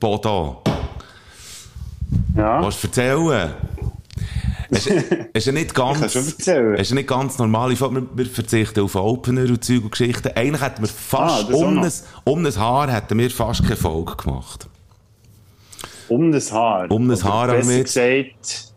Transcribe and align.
Bodo, 0.00 0.62
Ja, 2.36 2.60
du 2.60 2.66
erzählen? 2.88 3.54
Es 4.72 4.86
ist- 4.86 5.46
ja 5.46 5.52
nicht 5.52 5.74
ganz, 5.74 6.00
es 6.14 6.16
ist 6.46 6.94
nicht 6.94 7.08
ganz 7.08 7.38
normal. 7.38 7.72
Ich 7.72 7.80
wir, 7.80 8.06
wir 8.14 8.26
verzichten 8.26 8.80
auf 8.80 8.94
Opener 8.94 9.42
und 9.42 9.64
Zeug 9.64 9.82
und 9.82 9.90
Geschichten. 9.90 10.30
Eigentlich 10.34 10.62
hätten 10.62 10.82
wir 10.82 10.88
Ah, 10.88 10.92
fast, 11.28 11.52
auch 11.52 11.58
um 11.58 11.78
ein, 11.82 11.92
um 12.24 12.46
ein 12.46 12.56
Haar 12.56 12.90
hätten 12.92 13.18
wir 13.18 13.30
fast 13.30 13.62
keine 13.64 13.76
Folge 13.76 14.14
gemacht. 14.16 14.68
Um 16.08 16.30
das 16.32 16.52
Haar. 16.52 16.90
Um 16.90 17.08
das 17.08 17.24
Haar 17.24 17.48
Besser 17.48 17.68
damit. 17.68 17.84
gesagt, 17.86 18.72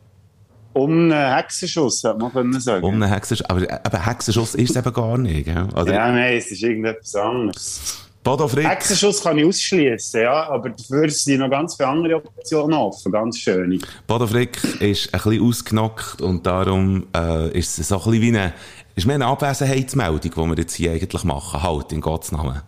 um 0.73 0.89
einen 1.11 1.35
Hexenschuss, 1.35 2.03
hätte 2.03 2.17
man 2.17 2.31
können 2.33 2.59
sagen. 2.59 2.83
Um 2.83 2.95
einen 2.95 3.11
Hexenschuss. 3.11 3.47
Aber, 3.49 3.61
aber 3.83 4.05
Hexenschuss 4.05 4.55
ist 4.55 4.71
es 4.71 4.75
eben 4.75 4.93
gar 4.93 5.17
nicht, 5.19 5.45
gell? 5.45 5.67
Oder? 5.75 5.93
ja, 5.93 6.11
nein, 6.11 6.37
es 6.37 6.51
ist 6.51 6.63
irgendetwas 6.63 7.15
anderes. 7.15 8.02
Bodo. 8.23 8.49
Hexenschuss 8.49 9.21
kann 9.21 9.37
ich 9.37 9.45
ausschließen, 9.45 10.21
ja, 10.21 10.49
aber 10.49 10.69
dafür 10.69 11.09
sind 11.09 11.39
noch 11.39 11.49
ganz 11.49 11.75
viele 11.75 11.89
andere 11.89 12.15
Optionen 12.15 12.73
offen, 12.73 13.11
ganz 13.11 13.37
schöne. 13.37 13.79
Bodo 14.07 14.25
Frick 14.25 14.63
ist 14.79 15.13
ein 15.13 15.21
bisschen 15.21 15.43
ausgenockt 15.45 16.21
und 16.21 16.45
darum 16.45 17.07
äh, 17.13 17.57
ist 17.57 17.77
es 17.79 17.89
so 17.89 17.95
ein 17.95 18.03
bisschen 18.03 18.21
wie 18.21 18.27
eine, 18.29 18.53
ist 18.95 19.07
mehr 19.07 19.15
eine 19.15 19.25
Abwesenheitsmeldung, 19.25 20.21
die 20.21 20.35
wir 20.35 20.57
jetzt 20.57 20.75
hier 20.75 20.91
eigentlich 20.91 21.23
machen. 21.23 21.63
Halt, 21.63 21.91
in 21.91 22.01
Gottes 22.01 22.31
Namen. 22.31 22.61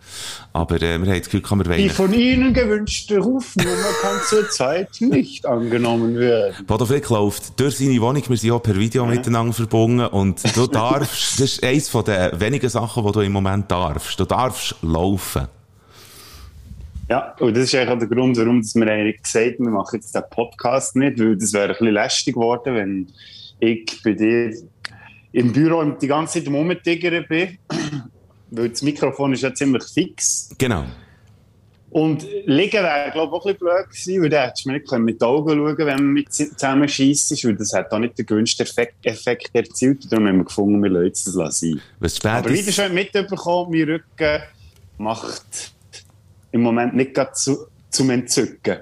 Aber 0.52 0.76
äh, 0.76 0.98
wir 0.98 1.06
haben 1.06 1.18
das 1.18 1.24
Gefühl, 1.24 1.42
kann 1.42 1.58
man 1.58 1.70
Die 1.76 1.88
von 1.88 2.12
Ihnen 2.12 2.52
gewünschte 2.52 3.18
Rufnummer 3.18 3.92
kann 4.02 4.20
zurzeit 4.28 4.88
nicht 5.00 5.46
angenommen 5.46 6.16
werden. 6.16 6.66
Bodo 6.66 6.84
Frick 6.84 7.08
läuft 7.10 7.58
durch 7.60 7.76
seine 7.76 8.00
Wohnung, 8.00 8.22
wir 8.28 8.36
sind 8.36 8.50
auch 8.50 8.62
per 8.62 8.76
Video 8.76 9.06
miteinander 9.06 9.52
verbunden 9.52 10.06
und 10.06 10.42
du 10.56 10.66
darfst, 10.66 11.40
das 11.40 11.52
ist 11.52 11.62
eines 11.62 11.88
von 11.88 12.04
den 12.04 12.40
wenigen 12.40 12.68
Sachen, 12.68 13.06
die 13.06 13.12
du 13.12 13.20
im 13.20 13.32
Moment 13.32 13.70
darfst. 13.70 14.18
Du 14.18 14.24
darfst 14.24 14.74
laufen. 14.82 15.46
Ja, 17.08 17.36
und 17.38 17.56
das 17.56 17.64
ist 17.64 17.74
eigentlich 17.76 17.90
auch 17.90 17.98
der 17.98 18.08
Grund, 18.08 18.36
warum 18.36 18.60
dass 18.60 18.74
wir 18.74 18.88
eigentlich 18.88 19.22
gesagt 19.22 19.58
haben, 19.58 19.66
wir 19.66 19.70
machen 19.70 19.94
jetzt 19.94 20.12
den 20.12 20.22
Podcast 20.28 20.96
nicht, 20.96 21.20
weil 21.20 21.36
das 21.36 21.52
wäre 21.52 21.68
ein 21.68 21.68
bisschen 21.70 21.94
lästig 21.94 22.34
geworden, 22.34 22.74
wenn 22.74 23.06
ich 23.60 24.00
bei 24.02 24.12
dir 24.12 24.52
im 25.36 25.52
Büro 25.52 25.84
die 25.84 26.06
ganze 26.06 26.42
Zeit 26.42 26.52
Rumtigern 26.52 27.26
bin, 27.28 27.58
weil 28.50 28.70
das 28.70 28.80
Mikrofon 28.80 29.34
ist 29.34 29.42
ja 29.42 29.52
ziemlich 29.52 29.84
fix. 29.84 30.48
Genau. 30.56 30.84
Und 31.90 32.26
liegen 32.46 32.82
wäre, 32.82 33.10
glaube 33.12 33.36
ich, 33.36 33.42
auch 33.42 33.46
ein 33.46 33.52
bisschen 33.52 33.58
blöd 33.58 33.90
gewesen, 33.90 34.22
weil 34.22 34.30
dann 34.30 34.44
hättest 34.46 34.64
du 34.64 34.70
mir 34.70 34.78
nicht 34.78 34.92
mit 34.92 35.20
den 35.20 35.26
Augen 35.26 35.50
schauen 35.50 35.78
wenn 35.78 35.96
man 35.96 36.12
mit 36.14 36.32
zusammen 36.32 36.88
scheisst, 36.88 37.44
weil 37.44 37.54
das 37.54 37.72
hat 37.74 37.92
auch 37.92 37.98
nicht 37.98 38.18
den 38.18 38.24
gewünschten 38.24 38.64
Effekt, 38.66 39.04
Effekt 39.04 39.50
erzielt. 39.52 40.04
Und 40.04 40.12
darum 40.12 40.26
haben 40.26 40.38
wir 40.38 40.44
gefunden, 40.44 40.82
wir 40.82 40.90
lassen 40.90 41.06
jetzt 41.06 41.26
das 41.26 41.60
sein. 41.60 41.82
Was 42.00 42.16
spät 42.16 42.30
Aber 42.30 42.50
wie 42.50 42.62
du 42.62 42.68
ist, 42.68 42.74
schon 42.74 42.94
mitbekommen, 42.94 43.70
mein 43.72 43.82
Rücken 43.82 44.42
macht 44.96 45.74
im 46.50 46.62
Moment 46.62 46.96
nicht 46.96 47.12
gerade 47.12 47.32
zu, 47.32 47.66
zum 47.90 48.08
Entzücken. 48.08 48.78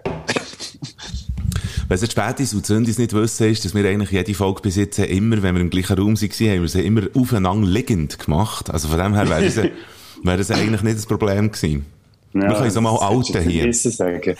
Wenn 1.88 1.94
es 1.94 2.00
jetzt 2.02 2.12
spät 2.12 2.40
ist 2.40 2.54
und 2.54 2.62
die 2.66 2.72
Sündis 2.72 2.98
nicht 2.98 3.12
wissen, 3.12 3.48
ist, 3.50 3.64
dass 3.64 3.74
wir 3.74 3.84
eigentlich 3.88 4.10
jede 4.10 4.34
Folge 4.34 4.62
bis 4.62 4.76
jetzt 4.76 4.98
immer, 4.98 5.42
wenn 5.42 5.54
wir 5.54 5.60
im 5.62 5.70
gleichen 5.70 5.98
Raum 5.98 6.14
waren, 6.20 6.30
haben 6.50 6.60
wir 6.62 6.68
sie 6.68 6.80
immer 6.86 7.02
aufeinander 7.14 7.66
liegend 7.68 8.18
gemacht. 8.18 8.70
Also 8.70 8.88
von 8.88 8.98
dem 8.98 9.14
her 9.14 9.28
wäre 9.28 9.44
das, 9.44 9.56
wäre 10.22 10.36
das 10.38 10.50
eigentlich 10.50 10.82
nicht 10.82 10.96
das 10.96 11.06
Problem 11.06 11.50
gewesen. 11.50 11.86
Ja, 12.32 12.40
Wir 12.48 12.54
können 12.54 12.66
es 12.66 12.76
auch 12.76 12.80
mal 12.80 12.90
outen 12.90 13.40
hier. 13.48 13.72
sagen. 13.72 14.34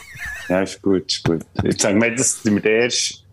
Ja, 0.49 0.63
ist 0.63 0.83
gut, 0.83 1.05
ist 1.07 1.23
gut. 1.25 1.43
Ich 1.63 1.81
sage 1.81 1.97
mir, 1.97 2.15
das 2.15 2.43
sind 2.43 2.63
wir 2.63 2.65
erst, 2.71 3.25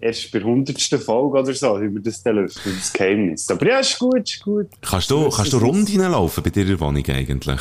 erst 0.00 0.32
bei 0.32 0.38
der 0.40 0.48
100. 0.48 0.78
Folge 1.02 1.38
oder 1.38 1.54
so, 1.54 1.80
wie 1.80 1.94
wir 1.94 2.02
das 2.02 2.22
dann 2.22 2.36
lüften, 2.36 2.72
das 2.76 2.92
Geheimnis. 2.92 3.48
Aber 3.50 3.66
ja, 3.66 3.78
ist 3.78 3.98
gut, 3.98 4.28
ist 4.28 4.42
gut. 4.42 4.66
Kannst 4.82 5.10
du, 5.10 5.28
kannst 5.30 5.52
du 5.52 5.58
rund 5.58 5.88
reinlaufen 5.96 6.42
bei 6.42 6.50
deiner 6.50 6.78
Wohnung 6.80 7.04
eigentlich? 7.06 7.60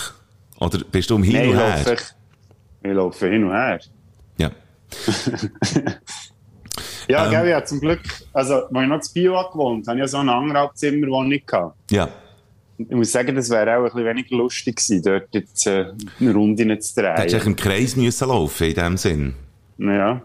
Oder 0.59 0.79
bist 0.91 1.09
du 1.09 1.15
um 1.15 1.23
hin 1.23 1.33
Nein, 1.33 1.43
ich 1.43 1.49
und 1.51 1.57
laufe, 1.57 1.83
her? 1.83 1.91
echt- 1.93 2.15
ich 2.83 2.91
laufe 2.93 3.27
hin 3.29 3.43
und 3.43 3.51
her. 3.51 3.79
Ja. 4.37 4.51
Ja, 7.07 7.25
Ähm. 7.25 7.31
gell, 7.31 7.47
ja, 7.49 7.63
zum 7.63 7.79
Glück, 7.79 8.01
also, 8.33 8.65
als 8.65 8.71
ich 8.71 8.87
noch 8.89 8.99
zu 8.99 9.13
Bio 9.13 9.33
gewohnt 9.51 9.87
habe, 9.87 9.91
hatte 9.91 9.97
ich 9.97 9.99
ja 10.01 10.07
so 10.07 10.17
eine 10.17 10.33
Anderthalbzimmerwohnung 10.33 11.39
gehabt. 11.45 11.91
Ja. 11.91 12.09
Ich 12.77 12.89
muss 12.91 13.11
sagen, 13.11 13.35
das 13.35 13.49
wäre 13.49 13.77
auch 13.77 13.83
ein 13.83 13.83
bisschen 13.85 14.05
weniger 14.05 14.35
lustig 14.35 14.75
gewesen, 14.75 15.01
dort 15.03 15.27
jetzt 15.33 15.65
äh, 15.67 15.85
eine 16.19 16.33
Runde 16.33 16.63
zu 16.63 16.65
Du 16.65 16.71
hättest 16.73 16.97
drehen. 16.97 17.05
eigentlich 17.15 17.45
im 17.45 17.55
Kreis 17.55 17.95
müssen 17.95 18.27
laufen, 18.27 18.63
in 18.67 18.73
dem 18.73 18.97
Sinn. 18.97 19.33
Ja. 19.77 20.21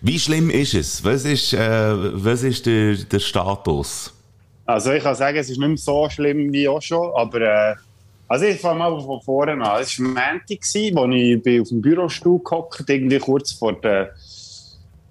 Wie 0.00 0.18
schlimm 0.18 0.50
ist 0.50 0.74
es? 0.74 1.02
Was 1.04 1.24
ist, 1.24 1.52
äh, 1.54 1.58
was 2.24 2.42
ist 2.44 2.66
der, 2.66 2.94
der 2.94 3.18
Status? 3.18 4.14
Also 4.66 4.92
ich 4.92 5.02
kann 5.02 5.14
sagen, 5.16 5.38
es 5.38 5.50
ist 5.50 5.58
nicht 5.58 5.66
mehr 5.68 5.76
so 5.76 6.08
schlimm 6.08 6.52
wie 6.52 6.68
auch 6.68 6.80
schon, 6.80 7.10
aber 7.16 7.40
äh, 7.40 7.74
also 8.30 8.44
ich 8.44 8.60
fange 8.60 8.78
mal 8.78 9.00
von 9.00 9.20
vorne 9.22 9.52
an. 9.52 9.82
Es 9.82 9.98
war 9.98 10.06
Montag, 10.06 10.94
wo 10.94 11.04
ich 11.12 11.60
auf 11.60 11.68
dem 11.68 11.82
Bürostuhl 11.82 12.40
gehockt, 12.44 12.84
irgendwie 12.88 13.18
kurz 13.18 13.52
vor 13.52 13.72
der 13.80 14.12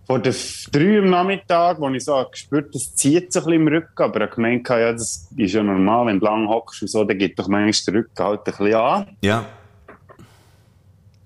vor 0.07 0.19
der 0.19 0.31
f- 0.31 0.67
drei 0.71 0.99
am 0.99 1.09
Nachmittag, 1.09 1.79
wo 1.79 1.89
ich 1.89 2.03
so 2.03 2.25
gespürt 2.31 2.73
das 2.73 2.95
zieht 2.95 3.31
sich 3.31 3.43
ein 3.43 3.45
bisschen 3.45 3.61
im 3.61 3.67
Rücken, 3.67 4.01
aber 4.03 4.25
ich 4.25 4.31
gemeint, 4.31 4.67
ja, 4.69 4.91
das 4.93 5.27
ist 5.35 5.53
ja 5.53 5.61
normal, 5.61 6.07
wenn 6.07 6.19
du 6.19 6.25
lang 6.25 6.47
hockst 6.47 6.81
und 6.81 6.87
so, 6.87 7.03
dann 7.03 7.17
geht 7.17 7.37
doch 7.37 7.47
manchmal 7.47 7.93
der 7.93 8.01
Rücken 8.01 8.23
halt 8.23 8.39
ein 8.39 8.43
bisschen 8.45 8.73
an. 8.73 9.17
Ja. 9.21 9.45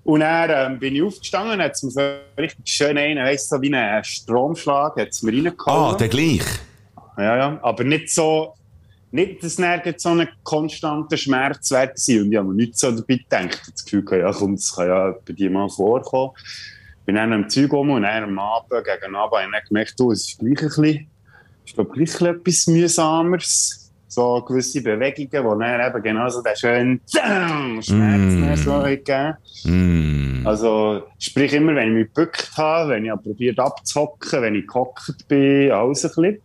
Und 0.02 0.20
dann 0.20 0.72
ähm, 0.72 0.78
bin 0.78 0.96
ich 0.96 1.02
aufgestanden, 1.02 1.62
hat 1.62 1.72
es 1.72 1.82
mir 1.84 1.90
so 1.92 2.00
richtig 2.36 2.68
schön 2.68 2.98
einen, 2.98 3.24
weißt 3.24 3.52
du, 3.52 3.56
so 3.56 3.62
wie 3.62 3.74
einen 3.74 4.04
Stromschlag, 4.04 4.98
hat 4.98 5.08
es 5.08 5.22
mir 5.22 5.32
reingehauen. 5.32 5.94
Ah, 5.94 5.96
der 5.96 6.08
gleich. 6.08 6.42
Ja, 7.16 7.36
ja, 7.36 7.58
aber 7.62 7.84
nicht 7.84 8.10
so, 8.10 8.52
nicht, 9.14 9.44
dass 9.44 9.58
nirgends 9.58 10.02
so 10.02 10.08
ein 10.10 10.28
konstanter 10.42 11.16
Schmerzwert 11.16 11.96
sein. 11.98 12.22
Und 12.22 12.32
ich 12.32 12.38
habe 12.38 12.48
mir 12.48 12.54
nicht 12.54 12.76
so 12.76 12.90
dabei 12.90 13.16
gedacht. 13.16 13.62
Das 13.72 13.84
Gefühl, 13.84 14.04
ja, 14.18 14.32
komm, 14.32 14.56
das 14.56 14.74
kann 14.74 14.88
ja 14.88 15.14
bei 15.24 15.32
dir 15.32 15.50
mal 15.50 15.68
vorkommen. 15.68 16.32
Bin 17.06 17.14
dann 17.14 17.32
am 17.32 17.48
Zeug 17.48 17.72
um 17.72 17.90
und 17.90 18.02
dann 18.02 18.24
am 18.24 18.38
Abend, 18.38 18.70
gegen 18.70 19.14
Abend, 19.14 19.38
habe 19.38 19.56
ich 19.62 19.68
gemerkt, 19.68 19.94
du, 19.98 20.10
es 20.10 20.30
ist 20.30 20.38
gleich 20.40 20.58
ein 20.62 20.66
bisschen, 20.66 21.10
ist 21.64 21.74
glaub, 21.74 21.92
gleich 21.92 22.20
etwas 22.20 22.66
mühsameres. 22.66 23.92
So 24.08 24.42
gewisse 24.42 24.82
Bewegungen, 24.82 25.28
die 25.30 25.64
dann 25.64 25.88
eben 25.90 26.02
genau 26.02 26.28
so 26.28 26.42
den 26.42 26.56
schönen 26.56 27.00
Schmerz 27.08 27.88
Mm. 27.90 28.54
so 28.56 28.82
gegeben 28.82 29.34
Mm. 29.64 30.46
also, 30.46 31.02
sprich 31.18 31.52
immer, 31.52 31.74
wenn 31.74 31.88
ich 31.88 31.94
mich 31.94 32.14
gebückt 32.14 32.50
habe, 32.56 32.90
wenn 32.90 33.06
ich 33.06 33.12
probiert 33.12 33.58
abzuhocken, 33.58 34.42
wenn 34.42 34.54
ich 34.54 34.66
gehockt 34.66 35.26
bin, 35.28 35.70
alles 35.72 36.04
ein 36.04 36.10
bisschen. 36.10 36.43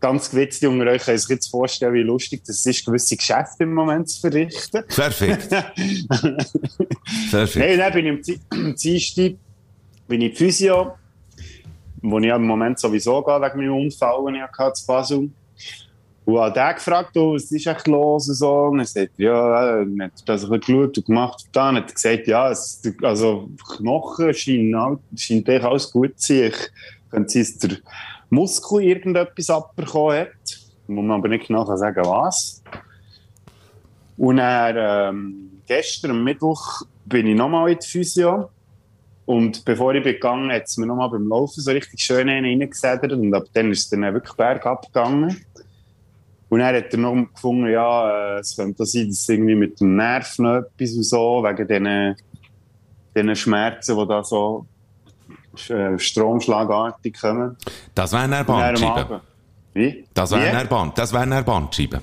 Ganz 0.00 0.30
gewitzt, 0.30 0.64
unter 0.64 0.86
euch 0.86 1.02
können 1.02 1.18
sich 1.18 1.28
jetzt 1.28 1.48
vorstellen, 1.50 1.92
wie 1.94 2.02
lustig 2.02 2.42
das 2.46 2.64
ist, 2.64 2.84
gewisse 2.86 3.16
Geschäfte 3.16 3.64
im 3.64 3.74
Moment 3.74 4.08
zu 4.08 4.20
verrichten. 4.20 4.84
Perfekt. 4.86 5.48
Perfekt. 7.30 7.66
Nein, 7.66 7.78
dann 7.78 7.92
bin 7.92 8.06
ich 8.22 8.40
am 8.50 8.74
Dienstag, 8.76 9.32
bin 10.06 10.20
ich 10.20 10.36
Physio, 10.38 10.92
wo 12.02 12.18
ich 12.18 12.26
im 12.28 12.42
Moment 12.46 12.78
sowieso 12.78 13.22
gehe, 13.22 13.40
wegen 13.40 13.58
meinem 13.58 13.74
Unfall, 13.86 14.24
den 14.26 14.36
ich 14.36 14.42
hatte 14.42 14.72
zu 14.74 14.86
Basel. 14.86 15.30
Und 16.24 16.38
habe 16.38 16.52
den 16.52 16.74
gefragt, 16.74 17.16
oh, 17.16 17.34
was 17.34 17.50
ist 17.50 17.66
echt 17.66 17.86
los 17.86 18.28
und 18.28 18.34
so. 18.34 18.52
Und 18.66 18.80
er 18.80 18.84
sagt, 18.84 19.12
ja, 19.18 19.78
dann 19.78 20.02
hat 20.02 20.12
er 20.20 20.24
das 20.26 20.44
ein 20.44 20.50
bisschen 20.50 20.76
geschaut 20.76 20.98
und 20.98 21.06
gemacht. 21.06 21.42
Und 21.46 21.56
dann 21.56 21.76
hat 21.76 21.88
er 21.88 21.94
gesagt, 21.94 22.26
ja, 22.26 22.50
es, 22.50 22.82
also 23.02 23.48
Knochen 23.76 24.34
scheint, 24.34 24.74
all- 24.74 24.98
scheint 25.16 25.48
eigentlich 25.48 25.64
alles 25.64 25.90
gut 25.90 26.20
zu 26.20 26.34
sein. 26.34 26.52
Ich 26.52 27.10
könnte 27.10 27.42
der 27.68 27.78
Muskel 28.30 28.82
irgendetwas 28.82 29.50
abbekommen 29.50 30.20
hat. 30.20 30.28
Muss 30.86 31.04
man 31.04 31.18
aber 31.18 31.28
nicht 31.28 31.46
genau 31.46 31.64
sagen, 31.76 32.04
was. 32.04 32.62
Und 34.16 34.38
dann, 34.38 34.76
ähm, 34.78 35.60
gestern, 35.66 36.12
am 36.12 36.24
Mittwoch, 36.24 36.82
bin 37.04 37.26
ich 37.26 37.36
nochmal 37.36 37.70
in 37.70 37.78
die 37.78 37.86
Physio. 37.86 38.50
Und 39.26 39.64
bevor 39.64 39.94
ich 39.94 40.02
bin 40.02 40.14
gegangen 40.14 40.50
hat 40.50 40.64
es 40.64 40.78
mir 40.78 40.86
nochmal 40.86 41.10
beim 41.10 41.28
Laufen 41.28 41.60
so 41.60 41.70
richtig 41.70 42.00
schön 42.00 42.28
reingesedert. 42.28 43.12
Und 43.12 43.34
ab 43.34 43.44
dann 43.52 43.70
ist 43.70 43.80
es 43.80 43.90
dann 43.90 44.02
wirklich 44.14 44.34
bergab 44.34 44.86
gegangen. 44.86 45.44
Und 46.48 46.60
dann 46.60 46.74
hat 46.74 46.92
er 46.92 46.98
noch 46.98 47.26
gefunden, 47.34 47.70
ja, 47.70 48.36
äh, 48.36 48.40
es 48.40 48.56
könnte 48.56 48.86
sein, 48.86 49.08
dass 49.08 49.28
irgendwie 49.28 49.54
mit 49.54 49.80
dem 49.80 49.96
Nerv 49.96 50.38
noch 50.38 50.56
etwas 50.56 50.94
und 50.94 51.02
so, 51.02 51.42
wegen 51.44 52.16
diesen, 53.14 53.36
Schmerzen, 53.36 53.98
die 53.98 54.08
da 54.08 54.24
so 54.24 54.66
stromschlagartig 55.54 57.20
kommen. 57.20 57.56
Das 57.94 58.12
wäre 58.12 58.22
eine 58.22 58.44
Bandscheibe. 58.44 59.20
Wie? 59.74 60.04
Das 60.14 60.30
wäre 60.30 60.56
eine 60.56 60.68
Band, 60.68 60.98
das 60.98 61.12
wäre 61.12 61.22
eine 61.22 61.42
Bandscheibe. 61.42 62.00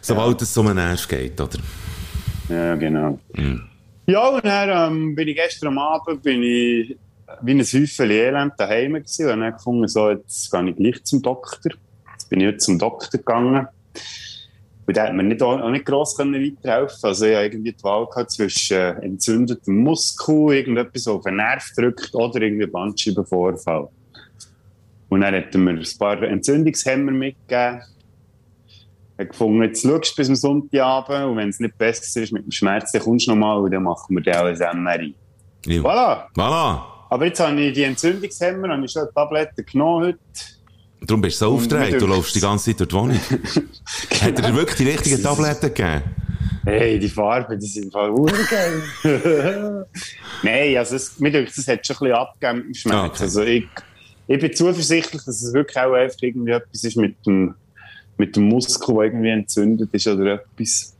Sobald 0.00 0.42
es 0.42 0.56
um 0.56 0.68
einen 0.68 0.76
Nerv 0.76 1.06
geht, 1.06 1.40
oder? 1.40 1.58
Ja, 2.48 2.74
genau. 2.76 3.18
Ja, 4.06 4.28
und 4.28 4.44
dann 4.44 4.92
ähm, 4.92 5.14
bin 5.14 5.28
ich 5.28 5.36
gestern 5.36 5.78
Abend 5.78 6.22
bin 6.22 6.42
ich 6.42 6.96
wie 7.42 7.52
ein 7.52 7.60
Häufchen 7.60 8.10
Elend 8.10 8.54
daheim 8.56 8.94
gewesen 8.94 9.26
und 9.26 9.32
habe 9.32 9.40
dann 9.42 9.52
gefunden, 9.52 9.88
so, 9.88 10.10
jetzt 10.10 10.50
gehe 10.50 10.70
ich 10.70 10.76
gleich 10.76 11.04
zum 11.04 11.22
Doktor. 11.22 11.72
Jetzt 12.12 12.30
bin 12.30 12.40
ich 12.40 12.46
heute 12.46 12.56
zum 12.58 12.78
Doktor 12.78 13.18
gegangen. 13.18 13.68
Und 14.88 14.96
der 14.96 15.04
hat 15.04 15.12
mir 15.12 15.22
nicht, 15.22 15.42
auch 15.42 15.68
nicht 15.68 15.84
gross 15.84 16.16
können 16.16 16.32
weiterhelfen 16.32 16.98
Also 17.02 17.26
ich 17.26 17.32
irgendwie 17.32 17.72
die 17.72 17.84
Wahl 17.84 18.06
gehabt 18.06 18.30
zwischen 18.30 18.74
äh, 18.74 18.92
entzündetem 19.02 19.76
Muskel, 19.76 20.54
irgendetwas 20.54 21.06
auf 21.08 21.24
den 21.24 21.36
Nerv 21.36 21.62
drückt 21.76 22.14
oder 22.14 22.40
irgendwie 22.40 22.66
Bandscheibenvorfall. 22.66 23.88
Und 25.10 25.20
dann 25.20 25.34
hat 25.34 25.54
er 25.54 25.60
mir 25.60 25.72
ein 25.72 25.86
paar 25.98 26.22
Entzündungshemmer 26.22 27.12
mitgegeben. 27.12 27.82
Ich 29.18 29.28
gefunden, 29.28 29.62
jetzt 29.62 29.82
schaust 29.82 30.12
du 30.12 30.16
bis 30.16 30.28
am 30.30 30.36
Sonntagabend 30.36 31.32
und 31.32 31.36
wenn 31.36 31.50
es 31.50 31.60
nicht 31.60 31.76
besser 31.76 32.22
ist 32.22 32.32
mit 32.32 32.46
dem 32.46 32.50
Schmerz, 32.50 32.90
dann 32.90 33.02
kommst 33.02 33.26
du 33.26 33.32
nochmal 33.32 33.58
und 33.58 33.70
dann 33.70 33.82
machen 33.82 34.16
wir 34.16 34.22
dann 34.22 34.36
alles 34.36 34.60
MRI. 34.60 35.14
Ja. 35.66 35.82
Voilà. 35.82 36.28
Voilà. 36.34 36.82
Aber 37.10 37.26
jetzt 37.26 37.40
habe 37.40 37.60
ich 37.60 37.74
die 37.74 37.82
Entzündungshemmer, 37.82 38.70
habe 38.70 38.86
ich 38.86 38.90
schon 38.90 39.06
Tabletten 39.14 39.66
genommen 39.66 40.06
heute. 40.06 40.18
Darum 41.00 41.20
bist 41.20 41.40
du 41.40 41.46
so 41.46 41.54
aufgedreht, 41.54 42.00
du 42.00 42.06
läufst 42.06 42.34
die 42.34 42.40
ganze 42.40 42.66
Zeit 42.66 42.80
durch 42.80 42.88
die 42.88 42.94
Wohnung. 42.96 43.20
Hat 44.20 44.38
er 44.38 44.50
dir 44.50 44.54
wirklich 44.54 44.76
die 44.76 44.88
richtigen 44.88 45.22
Tabletten 45.22 45.68
gegeben? 45.68 46.02
Hey, 46.64 46.98
die 46.98 47.08
Farben, 47.08 47.58
die 47.58 47.66
sind 47.66 47.84
im 47.84 47.90
Fall 47.90 48.12
geil. 48.50 48.82
Nein, 50.42 50.76
also 50.76 50.96
es, 50.96 51.18
mir 51.18 51.30
denkt, 51.30 51.56
das 51.56 51.66
hat 51.66 51.86
schon 51.86 51.96
ein 51.96 52.00
bisschen 52.00 52.14
abgegeben 52.14 52.58
mit 52.58 52.66
dem 52.66 52.74
Schmerz. 52.74 53.14
Okay. 53.14 53.22
Also 53.22 53.42
ich, 53.42 53.66
ich 54.26 54.38
bin 54.38 54.52
zuversichtlich, 54.52 55.22
dass 55.24 55.42
es 55.42 55.54
wirklich 55.54 55.78
auch 55.78 55.94
einfach 55.94 56.18
irgendwie 56.20 56.50
etwas 56.50 56.84
ist 56.84 56.96
mit 56.96 57.16
dem, 57.26 57.54
mit 58.18 58.36
dem 58.36 58.44
Muskel, 58.48 58.94
der 58.94 59.04
irgendwie 59.04 59.30
entzündet 59.30 59.88
ist 59.92 60.06
oder 60.08 60.34
etwas. 60.34 60.94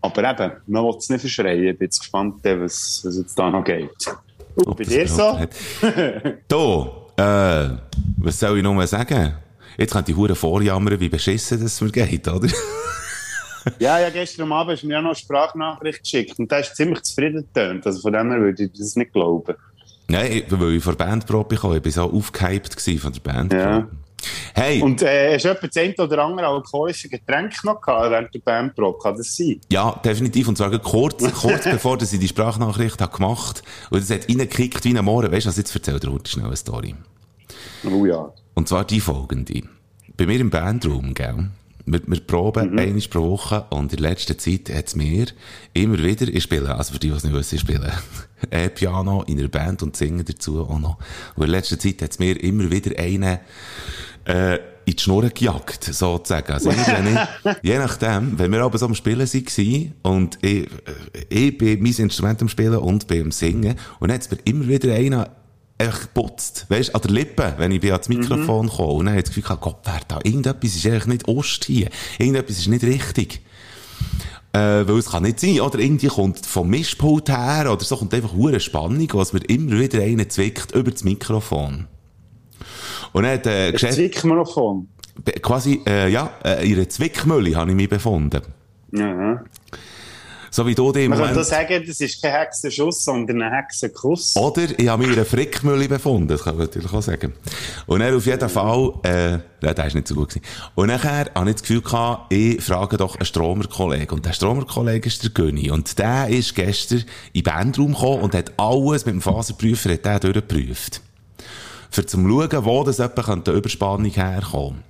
Aber 0.00 0.30
eben, 0.30 0.52
man 0.68 0.84
will 0.84 0.94
es 0.96 1.08
nicht 1.08 1.20
verschreien. 1.22 1.64
Ich 1.64 1.78
bin 1.78 1.86
jetzt 1.86 1.98
gespannt, 1.98 2.36
was, 2.44 3.02
was 3.04 3.18
jetzt 3.18 3.36
da 3.36 3.50
noch 3.50 3.64
geht. 3.64 3.90
Und 4.54 4.76
bei 4.76 4.84
dir 4.84 5.08
so? 5.08 5.40
Da, 6.48 6.92
äh, 7.20 7.76
was 8.18 8.40
soll 8.40 8.58
ich 8.58 8.64
mal 8.64 8.86
sagen? 8.86 9.34
Jetzt 9.76 9.92
könnte 9.92 10.10
ich 10.10 10.16
hure 10.16 10.34
vorjammern, 10.34 11.00
wie 11.00 11.08
beschissen 11.08 11.62
das 11.62 11.80
mir 11.80 11.90
geht, 11.90 12.28
oder? 12.28 12.48
Ja, 13.78 13.98
ja, 13.98 14.08
gestern 14.08 14.50
Abend 14.52 14.72
hast 14.72 14.82
du 14.82 14.86
mir 14.86 14.94
ja 14.94 15.02
noch 15.02 15.10
eine 15.10 15.16
Sprachnachricht 15.16 16.02
geschickt 16.02 16.38
und 16.38 16.50
da 16.50 16.60
ist 16.60 16.74
ziemlich 16.76 17.02
zufrieden 17.02 17.42
getönt. 17.42 17.86
Also 17.86 18.00
von 18.00 18.14
dem 18.14 18.30
her 18.30 18.40
würde 18.40 18.64
ich 18.64 18.72
das 18.72 18.96
nicht 18.96 19.12
glauben. 19.12 19.54
Nein, 20.08 20.44
weil 20.48 20.72
ich 20.72 20.82
von 20.82 20.96
der 20.96 21.04
Bandprobe 21.04 21.56
kam. 21.56 21.74
Ich 21.74 21.84
war 21.84 21.92
so 21.92 22.10
aufgehypt 22.10 22.80
von 22.80 23.12
der 23.12 23.20
Band. 23.20 23.52
Ja. 23.52 23.86
Hey, 24.54 24.82
Und 24.82 25.02
äh, 25.02 25.34
hast 25.34 25.44
du 25.44 25.48
etwa 25.50 25.66
das 25.66 25.98
oder 25.98 26.24
andere 26.24 26.46
alkoholische 26.46 27.08
Getränk 27.08 27.52
noch 27.64 27.80
gehabt 27.80 28.10
während 28.10 28.34
der 28.34 28.40
Bandprobe? 28.40 28.98
Kann 29.02 29.16
das 29.16 29.36
sein? 29.36 29.60
ja, 29.70 29.92
definitiv. 30.04 30.48
Und 30.48 30.56
zwar 30.56 30.76
kurz, 30.78 31.22
kurz 31.40 31.64
bevor 31.64 31.98
dass 31.98 32.12
ich 32.12 32.20
die 32.20 32.28
Sprachnachricht 32.28 33.00
habe 33.00 33.16
gemacht 33.16 33.62
und 33.90 33.98
es 34.02 34.10
hat 34.10 34.28
reingekickt 34.28 34.84
wie 34.84 34.96
ein 34.96 35.04
Mohren. 35.04 35.32
Weißt 35.32 35.46
du, 35.46 35.50
also 35.50 35.60
jetzt 35.60 35.74
erzähl 35.74 36.00
dir 36.00 36.18
schnell 36.24 36.46
eine 36.46 36.56
Story. 36.56 36.94
Oh 37.84 38.04
ja. 38.04 38.32
Und 38.54 38.68
zwar 38.68 38.84
die 38.84 39.00
folgende. 39.00 39.62
Bei 40.16 40.26
mir 40.26 40.40
im 40.40 40.50
Bandraum, 40.50 41.14
gell? 41.14 41.50
Wir, 41.86 42.00
wir 42.06 42.20
proben 42.20 42.78
einmal 42.78 43.02
pro 43.08 43.30
Woche 43.30 43.64
und 43.70 43.92
in 43.92 43.98
letzter 44.00 44.36
Zeit 44.36 44.68
hat 44.74 44.88
es 44.88 44.96
mir 44.96 45.26
immer 45.72 45.98
wieder, 45.98 46.28
ich 46.28 46.42
spiele, 46.42 46.74
also 46.74 46.92
für 46.92 46.98
die, 46.98 47.08
die 47.08 47.14
es 47.14 47.24
nicht 47.24 47.34
wissen, 47.34 47.54
ich 47.54 47.60
spiele 47.60 47.92
E-Piano 48.50 49.22
in 49.24 49.38
einer 49.38 49.48
Band 49.48 49.82
und 49.82 49.96
singe 49.96 50.24
dazu 50.24 50.60
auch 50.60 50.78
noch. 50.78 50.98
Und 51.36 51.44
in 51.44 51.50
letzter 51.50 51.78
Zeit 51.78 52.02
hat 52.02 52.12
es 52.12 52.18
mir 52.18 52.42
immer 52.42 52.70
wieder 52.70 52.98
einen 52.98 53.38
äh, 54.24 54.58
in 54.90 54.96
die 54.96 55.02
Schnur 55.02 55.28
gejagt, 55.28 55.84
sozusagen. 55.84 56.52
Also 56.52 56.70
irgendwie 56.70 57.12
nicht, 57.12 57.28
je 57.62 57.78
nachdem, 57.78 58.38
wenn 58.38 58.50
wir 58.50 58.62
aber 58.62 58.78
so 58.78 58.86
am 58.86 58.94
Spielen 58.94 59.20
waren 59.20 59.94
und 60.02 60.38
ich, 60.42 60.64
äh, 60.64 60.68
ich 61.28 61.58
bin 61.58 61.82
mein 61.82 61.94
Instrument 61.94 62.42
am 62.42 62.48
Spielen 62.48 62.76
und 62.76 63.06
beim 63.06 63.30
Singen 63.30 63.76
und 64.00 64.08
dann 64.08 64.14
hat 64.14 64.22
es 64.22 64.30
mir 64.30 64.38
immer 64.44 64.66
wieder 64.68 64.94
einen 64.94 65.26
einfach 65.80 66.02
geputzt. 66.02 66.66
Weißt 66.68 66.94
an 66.94 67.00
der 67.02 67.10
Lippe, 67.10 67.54
wenn 67.56 67.72
ich 67.72 67.80
bin 67.80 67.92
ans 67.92 68.08
Mikrofon 68.08 68.68
komme. 68.68 68.92
Und 68.92 69.06
dann 69.06 69.14
hat 69.16 69.24
das 69.24 69.30
Gefühl 69.30 69.42
gehabt, 69.42 69.62
Gott, 69.62 69.78
wer 69.84 70.00
da, 70.06 70.18
irgendetwas 70.22 70.76
ist 70.76 70.86
eigentlich 70.86 71.06
nicht 71.06 71.28
Ost 71.28 71.64
hier. 71.64 71.88
Irgendetwas 72.18 72.58
ist 72.58 72.68
nicht 72.68 72.84
richtig. 72.84 73.40
Äh, 74.52 74.58
weil 74.58 74.98
es 74.98 75.10
kann 75.10 75.22
nicht 75.22 75.38
sein, 75.38 75.60
oder 75.60 75.78
irgendwie 75.78 76.08
kommt 76.08 76.44
vom 76.44 76.68
Mischpult 76.68 77.28
her, 77.28 77.72
oder 77.72 77.84
so 77.84 77.96
kommt 77.96 78.12
einfach 78.12 78.32
hure 78.32 78.58
Spannung, 78.58 79.08
was 79.12 79.32
mir 79.32 79.44
immer 79.48 79.78
wieder 79.78 80.02
einen 80.02 80.28
zwickt 80.28 80.72
über 80.72 80.90
das 80.90 81.04
Mikrofon. 81.04 81.86
Und 83.12 83.22
dann 83.22 83.32
hat, 83.34 83.46
äh, 83.46 83.70
Geschäft, 83.70 83.94
Zwickmikrofon. 83.94 84.88
quasi, 85.40 85.80
äh, 85.86 86.10
ja, 86.10 86.30
äh, 86.44 86.68
in 86.68 86.76
einer 86.76 86.88
Zwickmühle 86.88 87.54
habe 87.54 87.70
ich 87.70 87.76
mich 87.76 87.88
befunden. 87.88 88.42
Ja. 88.92 89.44
So 90.50 90.66
wie 90.66 90.74
du 90.74 90.90
dich 90.90 91.04
im 91.04 91.10
Man 91.10 91.20
Moment... 91.20 91.46
sagen, 91.46 91.84
das 91.86 92.00
ist 92.00 92.20
kein 92.20 92.32
Hexenschuss, 92.32 93.04
sondern 93.04 93.40
ein 93.42 93.52
Hexenkuss. 93.52 94.34
Oder 94.36 94.66
ich 94.76 94.88
habe 94.88 95.02
mich 95.02 95.12
in 95.12 95.16
einer 95.16 95.24
Frickmühle 95.24 95.88
befunden, 95.88 96.28
das 96.28 96.42
kann 96.42 96.56
man 96.56 96.66
natürlich 96.66 96.92
auch 96.92 97.02
sagen. 97.02 97.34
Und 97.86 98.00
dann 98.00 98.14
auf 98.14 98.26
jeden 98.26 98.48
Fall, 98.48 98.92
äh, 99.04 99.30
ja, 99.64 99.74
der 99.74 99.86
ist 99.86 99.94
nicht 99.94 100.08
so 100.08 100.16
gut 100.16 100.30
gewesen. 100.30 100.44
Und 100.74 100.88
nachher 100.88 101.30
habe 101.34 101.50
ich 101.50 101.56
das 101.56 101.62
Gefühl 101.62 101.82
gehabt, 101.82 102.32
ich 102.32 102.60
frage 102.60 102.96
doch 102.96 103.14
einen 103.14 103.26
Stromer-Kollegen. 103.26 104.12
Und 104.12 104.26
der 104.26 104.32
Stromer-Kollege 104.32 105.06
ist 105.06 105.22
der 105.22 105.30
Günni. 105.30 105.70
Und 105.70 105.98
der 105.98 106.28
ist 106.28 106.54
gestern 106.56 107.04
in 107.32 107.42
den 107.42 107.44
Bandraum 107.44 107.94
gekommen 107.94 108.22
und 108.22 108.34
hat 108.34 108.52
alles 108.56 109.06
mit 109.06 109.14
dem 109.14 109.20
Faserprüfer 109.20 109.92
hat 109.92 110.04
der 110.04 110.18
durchgeprüft. 110.18 111.00
Für 111.90 112.06
zum 112.06 112.28
schauen, 112.28 112.64
wo 112.64 112.84
das 112.84 112.98
könnte 112.98 113.50
eine 113.50 113.58
Überspannung 113.58 114.10
herkommen. 114.10 114.89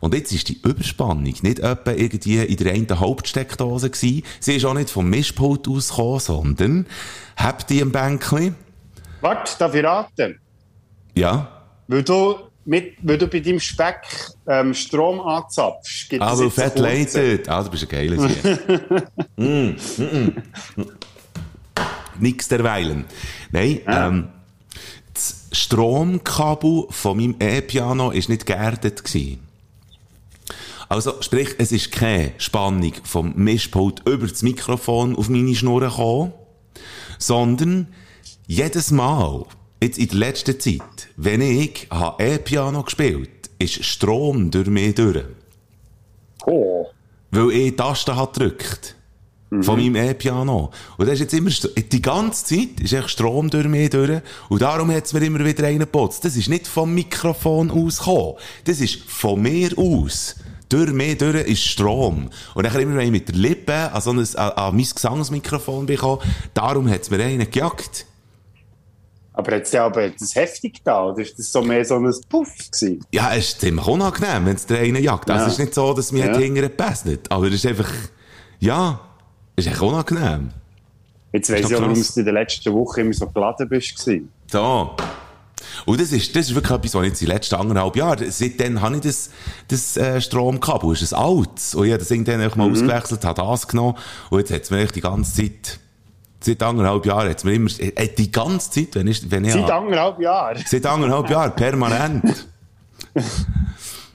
Und 0.00 0.14
jetzt 0.14 0.32
ist 0.32 0.48
die 0.48 0.60
Überspannung 0.62 1.24
nicht 1.24 1.58
etwa 1.58 1.92
irgendwie 1.92 2.38
in 2.38 2.56
der 2.56 2.72
einen 2.72 2.98
Hauptsteckdose 3.00 3.90
gewesen. 3.90 4.22
Sie 4.40 4.56
ist 4.56 4.64
auch 4.64 4.74
nicht 4.74 4.90
vom 4.90 5.08
Mischpult 5.10 5.68
ausgekommen, 5.68 6.20
sondern 6.20 6.86
habt 7.36 7.70
ihr 7.70 7.84
ein 7.84 7.92
Bänkchen? 7.92 8.54
Warte, 9.20 9.52
darf 9.58 9.74
ich 9.74 9.84
raten? 9.84 10.38
Ja. 11.14 11.48
Weil 11.88 12.02
du, 12.02 12.36
mit, 12.64 12.94
weil 13.02 13.18
du 13.18 13.26
bei 13.26 13.40
deinem 13.40 13.60
Speck 13.60 13.96
ähm, 14.46 14.72
Strom 14.74 15.20
anzapfst. 15.20 16.08
Gibt 16.08 16.22
Ah, 16.22 16.32
es 16.32 16.40
jetzt 16.40 16.58
einen 16.58 16.70
fett 16.70 16.78
leitet. 16.78 17.48
Ah, 17.48 17.62
du 17.62 17.70
bist 17.70 17.82
ein 17.82 17.88
geiler 17.88 18.28
Sieg. 18.28 18.44
mm, 19.36 19.44
mm, 19.44 20.02
mm. 20.76 20.86
Nix 22.20 22.48
derweilen. 22.48 23.04
Nein, 23.50 23.80
ähm, 23.86 24.28
das 25.14 25.48
Stromkabel 25.52 26.84
von 26.90 27.16
meinem 27.16 27.36
E-Piano 27.40 28.10
ist 28.10 28.28
nicht 28.28 28.46
geerdet 28.46 29.02
gewesen. 29.04 29.40
Also, 30.90 31.22
sprich, 31.22 31.54
es 31.58 31.70
ist 31.70 31.92
keine 31.92 32.32
Spannung 32.38 32.92
vom 33.04 33.32
Mischpult 33.36 34.00
über 34.08 34.26
das 34.26 34.42
Mikrofon 34.42 35.14
auf 35.14 35.28
meine 35.28 35.54
Schnur 35.54 35.82
gekommen, 35.82 36.32
sondern 37.16 37.86
jedes 38.48 38.90
Mal, 38.90 39.44
jetzt 39.80 39.98
in 39.98 40.08
der 40.08 40.18
letzten 40.18 40.58
Zeit, 40.58 41.08
wenn 41.16 41.42
ich 41.42 41.86
habe 41.90 42.22
E-Piano 42.24 42.82
gespielt 42.82 43.30
ist 43.60 43.84
Strom 43.84 44.50
durch 44.50 44.66
mich 44.66 44.96
durch. 44.96 45.24
Oh. 46.46 46.86
Weil 47.30 47.50
ich 47.52 47.70
die 47.70 47.76
Taste 47.76 48.16
hat 48.16 48.32
gedrückt. 48.32 48.96
Von 49.62 49.78
meinem 49.78 49.96
E-Piano. 49.96 50.70
Und 50.96 51.06
das 51.06 51.14
ist 51.14 51.20
jetzt 51.20 51.34
immer, 51.34 51.50
die 51.50 52.02
ganze 52.02 52.44
Zeit 52.44 52.80
ist 52.80 52.92
echt 52.92 53.10
Strom 53.10 53.50
durch 53.50 53.66
mich 53.66 53.90
durch. 53.90 54.22
Und 54.48 54.62
darum 54.62 54.90
hat 54.92 55.06
es 55.06 55.12
mir 55.12 55.24
immer 55.24 55.44
wieder 55.44 55.64
reingeputzt. 55.64 56.24
Das 56.24 56.36
ist 56.36 56.48
nicht 56.48 56.66
vom 56.66 56.94
Mikrofon 56.94 57.70
aus 57.70 57.98
gekommen. 57.98 58.34
Das 58.64 58.80
ist 58.80 59.02
von 59.02 59.42
mir 59.42 59.76
aus. 59.76 60.36
Durch 60.70 60.92
mich 60.92 61.18
durch 61.18 61.46
ist 61.46 61.64
Strom. 61.64 62.30
Und 62.54 62.64
dann 62.64 62.80
immer, 62.80 62.94
wenn 62.96 63.06
ich 63.06 63.10
mit 63.10 63.28
der 63.28 63.34
Lippe 63.34 63.74
an, 63.92 64.00
so 64.00 64.12
ein, 64.12 64.18
an, 64.20 64.50
an 64.52 64.74
mein 64.76 64.84
Gesangsmikrofon 64.94 65.84
bekomme, 65.84 66.22
darum 66.54 66.88
hat 66.88 67.02
es 67.02 67.10
mir 67.10 67.22
einen 67.22 67.50
gejagt. 67.50 68.06
Aber 69.32 69.56
hat 69.56 69.62
es 69.62 69.72
ja 69.72 69.86
aber 69.86 70.08
das 70.10 70.34
heftig 70.34 70.80
da? 70.84 71.04
Oder 71.06 71.22
ist 71.22 71.38
das 71.38 71.50
so 71.50 71.62
mehr 71.62 71.84
so 71.84 71.96
ein 71.96 72.14
Puff 72.28 72.48
gewesen? 72.70 73.04
Ja, 73.12 73.34
es 73.34 73.48
ist 73.50 73.60
ziemlich 73.60 73.86
unangenehm, 73.86 74.46
wenn 74.46 74.54
es 74.56 74.66
der 74.66 74.78
eine 74.80 75.00
jagt. 75.00 75.30
Also 75.30 75.42
Ja. 75.42 75.46
es 75.48 75.52
ist 75.54 75.58
nicht 75.58 75.74
so, 75.74 75.92
dass 75.92 76.12
mir 76.12 76.26
Ja. 76.26 76.36
hinterher 76.36 76.68
gepasst 76.68 77.06
nicht. 77.06 77.30
Aber 77.32 77.46
es 77.48 77.54
ist 77.54 77.66
einfach, 77.66 77.90
ja, 78.60 79.00
es 79.56 79.66
ist 79.66 79.72
echt 79.72 79.82
unangenehm. 79.82 80.50
Jetzt 81.32 81.50
weiss 81.50 81.60
ich 81.60 81.74
auch, 81.76 81.80
warum 81.80 81.94
du 81.94 82.18
in 82.20 82.24
der 82.24 82.34
letzten 82.34 82.72
Woche 82.72 83.00
immer 83.02 83.12
so 83.12 83.26
geladen 83.28 83.68
bist. 83.68 83.96
So. 84.50 84.96
Und 85.86 86.00
das 86.00 86.12
ist, 86.12 86.34
das 86.36 86.48
ist 86.48 86.54
wirklich 86.54 86.72
etwas, 86.76 86.94
was 86.94 87.02
ich 87.02 87.08
jetzt 87.10 87.20
die 87.20 87.26
letzten 87.26 87.54
anderthalb 87.56 87.96
Jahre, 87.96 88.30
seitdem 88.30 88.80
habe 88.80 88.96
ich 88.96 89.02
das, 89.02 89.30
das 89.68 89.96
äh, 89.96 90.20
Stromkabel, 90.20 90.92
ist 90.92 91.12
ein 91.12 91.18
altes. 91.18 91.74
Und 91.74 91.86
ich 91.86 91.92
habe 91.92 91.98
das 92.00 92.10
irgendwann 92.10 92.38
mal 92.56 92.66
Mhm. 92.68 92.72
ausgewechselt, 92.74 93.24
habe 93.24 93.42
das 93.42 93.66
genommen. 93.68 93.96
Und 94.30 94.38
jetzt 94.40 94.52
hat 94.52 94.62
es 94.62 94.70
mir 94.70 94.80
echt 94.80 94.96
die 94.96 95.00
ganze 95.00 95.34
Zeit, 95.42 95.78
seit 96.40 96.62
anderthalb 96.62 97.04
Jahren, 97.06 97.28
hat 97.30 97.38
es 97.38 97.44
mir 97.44 97.54
immer, 97.54 97.70
äh, 97.78 98.08
die 98.08 98.30
ganze 98.30 98.70
Zeit, 98.70 98.88
wenn 98.94 99.06
ich, 99.06 99.30
wenn 99.30 99.44
ich, 99.44 99.52
Seit 99.52 99.70
anderthalb 99.70 100.20
Jahren. 100.20 100.62
seit 100.66 100.86
anderthalb 100.86 101.30
Jahren, 101.30 101.54
permanent. 101.54 102.46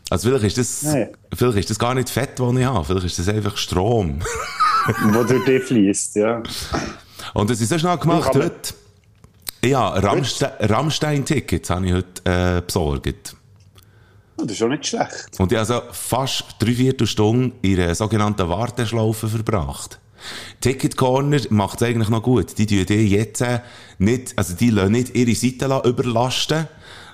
Also 0.10 0.30
vielleicht 0.30 0.46
ist 0.46 0.58
das, 0.58 0.84
Nein. 0.94 1.10
vielleicht 1.34 1.58
ist 1.60 1.70
das 1.72 1.80
gar 1.80 1.96
nicht 1.96 2.10
Fett, 2.10 2.40
was 2.40 2.56
ich 2.56 2.64
habe. 2.66 2.86
Vielleicht 2.86 3.06
ist 3.08 3.20
das 3.20 3.28
einfach 3.30 3.58
Strom. 3.58 4.20
wo 5.14 5.24
durch 5.24 5.44
dich 5.46 5.64
fließt, 5.64 6.16
ja. 6.18 6.44
Und 7.34 7.50
das 7.50 7.60
ist 7.60 7.70
so 7.70 7.80
schnell 7.80 7.98
gemacht 7.98 8.34
heute. 8.36 8.74
Ja, 9.66 9.90
Rammste 9.90 10.54
Rammstein-Tickets 10.60 11.70
habe 11.72 11.86
ich 11.88 11.94
heute 11.94 12.58
äh, 12.58 12.62
besorgt. 12.62 13.36
Oh, 14.38 14.44
Das 14.44 14.52
ist 14.52 14.58
schon 14.58 14.70
nicht 14.70 14.86
schlecht. 14.86 15.40
Und 15.40 15.52
ich 15.52 15.58
habe 15.58 15.74
also 15.74 15.82
fast 15.92 16.44
drei 16.60 16.74
Viertelstunden 16.74 17.54
in 17.62 17.80
einer 17.80 17.96
sogenannten 17.96 18.48
Warteschlaufe 18.48 19.28
verbracht. 19.28 20.00
Ticket 20.62 20.98
Corner 20.98 21.40
macht 21.50 21.82
es 21.82 21.88
eigentlich 21.88 22.10
noch 22.10 22.22
gut. 22.22 22.58
Die 22.58 22.66
tun 22.68 22.86
dir 22.86 23.04
jetzt 23.04 23.42
äh, 23.42 23.60
nicht, 23.98 24.34
also 24.38 24.54
die 24.56 24.70
lassen 24.70 24.92
nicht 24.92 25.16
ihre 25.16 25.34
Seite 25.36 25.68
la- 25.68 25.84
überlasten, 25.84 26.68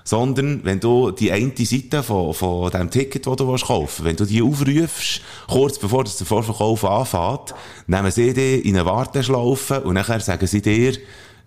sondern 0.04 0.62
wenn 0.66 0.80
du 0.80 1.12
die 1.12 1.32
eine 1.32 1.54
Seite 1.58 2.04
von, 2.04 2.34
von 2.34 2.70
dem 2.72 2.90
Ticket, 2.90 3.28
das 3.28 3.36
du 3.36 3.48
willst 3.48 3.66
kaufen 3.66 4.04
wenn 4.06 4.16
du 4.16 4.26
die 4.26 4.42
aufrufst, 4.42 5.22
kurz 5.48 5.78
bevor 5.80 6.04
das 6.04 6.18
der 6.18 6.28
Vorverkauf 6.28 6.84
anfängt, 6.84 7.54
nehmen 7.88 8.12
sie 8.12 8.34
dich 8.34 8.66
in 8.66 8.76
eine 8.78 8.86
Warteschlaufe 8.86 9.82
und 9.82 9.94
nachher 9.94 10.20
sagen 10.20 10.48
sie 10.48 10.62
dir, 10.62 10.94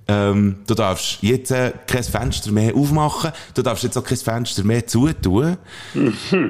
ähm, 0.06 0.56
du 0.66 0.74
darfst 0.74 1.18
jetzt 1.22 1.50
äh, 1.50 1.72
kein 1.86 2.04
Fenster 2.04 2.52
mehr 2.52 2.74
aufmachen, 2.74 3.32
du 3.54 3.62
darfst 3.62 3.84
jetzt 3.84 3.96
auch 3.96 4.04
kein 4.04 4.18
Fenster 4.18 4.62
mehr 4.62 4.86
zutun. 4.86 5.56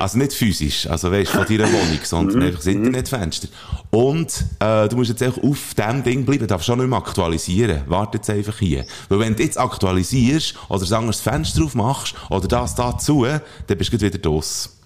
also 0.00 0.18
nicht 0.18 0.32
physisch, 0.32 0.88
also 0.88 1.11
weißt 1.12 1.30
von 1.30 1.46
deiner 1.46 1.66
Wohnung, 1.66 1.99
sondern 2.02 2.42
einfach 2.42 2.58
das 2.58 2.66
Internetfenster. 2.66 3.49
Und 3.90 4.44
äh, 4.58 4.88
du 4.88 4.96
musst 4.96 5.11
jetzt 5.11 5.23
auch 5.23 5.42
auf 5.42 5.75
dem 5.75 6.02
Ding 6.02 6.25
bleiben, 6.25 6.46
darfst 6.46 6.66
schon 6.66 6.78
nicht 6.78 6.88
mehr 6.88 6.99
aktualisieren. 6.99 7.82
Warte 7.87 8.18
jetzt 8.18 8.28
einfach 8.28 8.58
hier. 8.58 8.84
Weil 9.08 9.20
wenn 9.20 9.37
du 9.37 9.42
jetzt 9.44 9.58
aktualisierst 9.58 10.54
oder 10.68 10.84
ein 10.84 10.92
anderes 10.92 11.20
Fenster 11.20 11.62
aufmachst 11.62 12.14
oder 12.30 12.49
das 12.49 12.75
da 12.75 12.99
zu, 12.99 13.25
dann 13.25 13.78
bist 13.78 13.92
du 13.92 14.00
wieder 14.00 14.18
draus. 14.18 14.76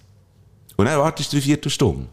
Und 0.77 0.85
dann 0.85 0.99
wartest 0.99 1.33
du 1.33 1.37
drei 1.37 1.41
Viertelstunde. 1.41 2.07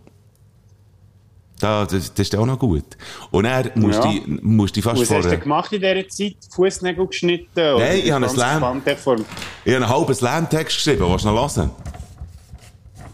Da, 1.59 1.87
das, 1.87 2.13
das 2.13 2.27
ist 2.29 2.37
auch 2.37 2.45
noch 2.45 2.59
gut. 2.59 2.85
Und 3.31 3.47
er 3.47 3.71
musst 3.77 4.05
Ja. 4.05 4.13
musst 4.43 4.77
dich 4.77 4.85
fast 4.85 5.01
Was 5.01 5.11
hast 5.11 5.25
du 5.25 5.31
vor... 5.31 5.39
gemacht 5.39 5.73
in 5.73 5.81
dieser 5.81 6.07
Zeit? 6.09 6.37
Fußnägel 6.55 7.07
geschnitten? 7.07 7.49
Nein, 7.79 8.01
ich 8.05 8.11
habe 8.13 8.29
Slam. 8.29 8.61
vor- 8.99 9.17
Ich 9.65 9.75
habe 9.75 9.85
einen 9.85 9.89
halben 9.89 10.15
Slam-Text 10.15 10.77
geschrieben, 10.77 11.07
willst 11.09 11.25
du 11.25 11.31
noch 11.31 11.57
hören? 11.57 11.71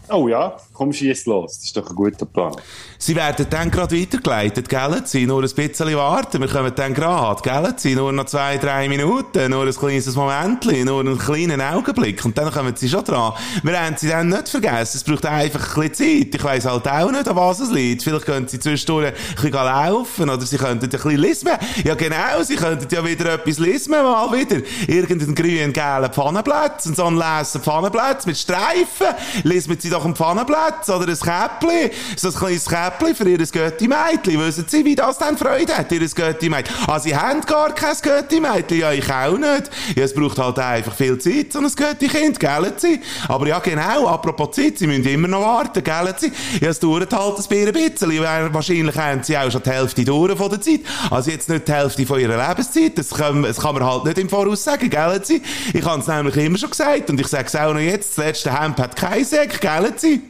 Oh 0.09 0.27
ja, 0.27 0.57
komm, 0.73 0.91
schieß 0.91 1.25
los. 1.27 1.57
Das 1.57 1.65
ist 1.65 1.77
doch 1.77 1.89
ein 1.89 1.95
guter 1.95 2.25
Plan. 2.25 2.55
Sie 2.97 3.15
werden 3.15 3.45
dann 3.49 3.69
gerade 3.69 3.99
weitergeleitet, 3.99 4.69
gell? 4.69 5.01
Sie 5.05 5.25
nur 5.25 5.43
ein 5.43 5.49
bisschen 5.49 5.95
warten. 5.95 6.41
Wir 6.41 6.47
kommen 6.47 6.71
dann 6.75 6.93
gerade, 6.93 7.41
gell? 7.41 7.73
Sie 7.77 7.95
nur 7.95 8.11
noch 8.11 8.25
zwei, 8.25 8.57
drei 8.57 8.89
Minuten, 8.89 9.51
nur 9.51 9.65
ein 9.65 9.73
kleines 9.73 10.15
Momentchen, 10.15 10.85
nur 10.85 11.01
einen 11.01 11.17
kleinen 11.17 11.61
Augenblick. 11.61 12.23
Und 12.25 12.37
dann 12.37 12.51
kommen 12.51 12.75
sie 12.75 12.89
schon 12.89 13.03
dran. 13.03 13.33
Wir 13.61 13.79
haben 13.79 13.95
sie 13.97 14.09
dann 14.09 14.29
nicht 14.29 14.49
vergessen. 14.49 14.97
Es 14.97 15.03
braucht 15.03 15.25
einfach 15.25 15.77
ein 15.77 15.89
bisschen 15.89 16.21
Zeit. 16.23 16.35
Ich 16.35 16.43
weiss 16.43 16.65
halt 16.65 16.87
auch 16.87 17.11
nicht, 17.11 17.27
an 17.27 17.35
was 17.35 17.59
es 17.59 17.71
liegt. 17.71 18.03
Vielleicht 18.03 18.25
können 18.25 18.47
sie 18.47 18.59
zwischendurch 18.59 19.07
ein 19.07 19.35
bisschen 19.35 19.51
laufen 19.51 20.29
oder 20.29 20.45
sie 20.45 20.57
könnten 20.57 20.85
ein 20.85 20.89
bisschen 20.89 21.17
lismen. 21.17 21.57
Ja 21.83 21.95
genau, 21.95 22.41
sie 22.43 22.55
könnten 22.55 22.87
ja 22.93 23.05
wieder 23.05 23.33
etwas 23.33 23.59
lismen, 23.59 24.01
mal 24.01 24.31
wieder. 24.31 24.61
Irgendeinen 24.87 25.35
grünen, 25.35 25.73
gelben 25.73 26.13
Pfannenplatz, 26.13 26.85
und 26.85 26.95
so 26.95 27.05
einen 27.05 27.17
leisen 27.17 27.61
Pfannenplatz 27.61 28.25
mit 28.25 28.37
Streifen. 28.37 29.07
Lismen 29.43 29.79
sie 29.79 29.89
doch 29.89 30.05
einen 30.05 30.15
Pfannenplatz 30.15 30.62
oder 30.89 31.07
ein 31.07 31.19
Käppli. 31.19 31.91
So 32.15 32.29
ein 32.29 32.33
kleines 32.33 32.65
Käppli 32.65 33.15
für 33.15 33.29
ihr 33.29 33.37
Götti-Mädchen. 33.37 34.39
Wissen 34.39 34.65
Sie, 34.67 34.85
wie 34.85 34.95
das 34.95 35.17
dann 35.17 35.37
Freude 35.37 35.77
hat, 35.77 35.91
ihr 35.91 35.99
Götti-Mädchen? 35.99 36.75
Ah, 36.87 36.99
sie 36.99 37.15
haben 37.15 37.41
gar 37.41 37.73
kein 37.73 37.95
Götti-Mädchen. 38.01 38.79
Ja, 38.79 38.91
ich 38.91 39.11
auch 39.11 39.37
nicht. 39.37 39.69
Ja, 39.95 40.03
es 40.03 40.13
braucht 40.13 40.37
halt 40.39 40.59
einfach 40.59 40.95
viel 40.95 41.17
Zeit, 41.17 41.53
so 41.53 41.59
ein 41.59 41.67
Götti-Kind, 41.67 42.39
gell 42.39 42.73
Sie? 42.77 42.99
Aber 43.27 43.47
ja, 43.47 43.59
genau, 43.59 44.07
apropos 44.07 44.55
Zeit, 44.55 44.77
Sie 44.77 44.87
müssen 44.87 45.05
immer 45.05 45.27
noch 45.27 45.41
warten, 45.41 45.83
gell 45.83 46.13
Sie? 46.17 46.31
Ja, 46.61 46.69
es 46.69 46.79
dauert 46.79 47.13
halt 47.13 47.37
ein 47.37 47.73
bisschen. 47.73 48.53
Wahrscheinlich 48.53 48.95
haben 48.95 49.23
Sie 49.23 49.37
auch 49.37 49.51
schon 49.51 49.63
die 49.63 49.69
Hälfte 49.69 50.03
durch 50.03 50.37
von 50.37 50.49
der 50.49 50.61
Zeit. 50.61 50.81
Also 51.09 51.31
jetzt 51.31 51.49
nicht 51.49 51.67
die 51.67 51.73
Hälfte 51.73 52.05
von 52.05 52.19
Ihrer 52.19 52.47
Lebenszeit. 52.47 52.97
Das 52.97 53.09
kann, 53.09 53.43
das 53.43 53.59
kann 53.59 53.75
man 53.75 53.85
halt 53.85 54.05
nicht 54.05 54.17
im 54.17 54.29
Voraus 54.29 54.63
sagen, 54.63 54.89
gell 54.89 55.21
Sie? 55.23 55.41
Ich 55.73 55.85
habe 55.85 56.01
es 56.01 56.07
nämlich 56.07 56.35
immer 56.37 56.57
schon 56.57 56.69
gesagt 56.69 57.09
und 57.09 57.19
ich 57.19 57.27
sage 57.27 57.47
es 57.47 57.55
auch 57.55 57.73
noch 57.73 57.79
jetzt. 57.79 58.17
Das 58.17 58.25
letzte 58.25 58.59
Hemd 58.59 58.79
hat 58.79 58.95
kein 58.95 59.23
Säck, 59.25 59.59
gell 59.61 59.93
Sie? 59.97 60.21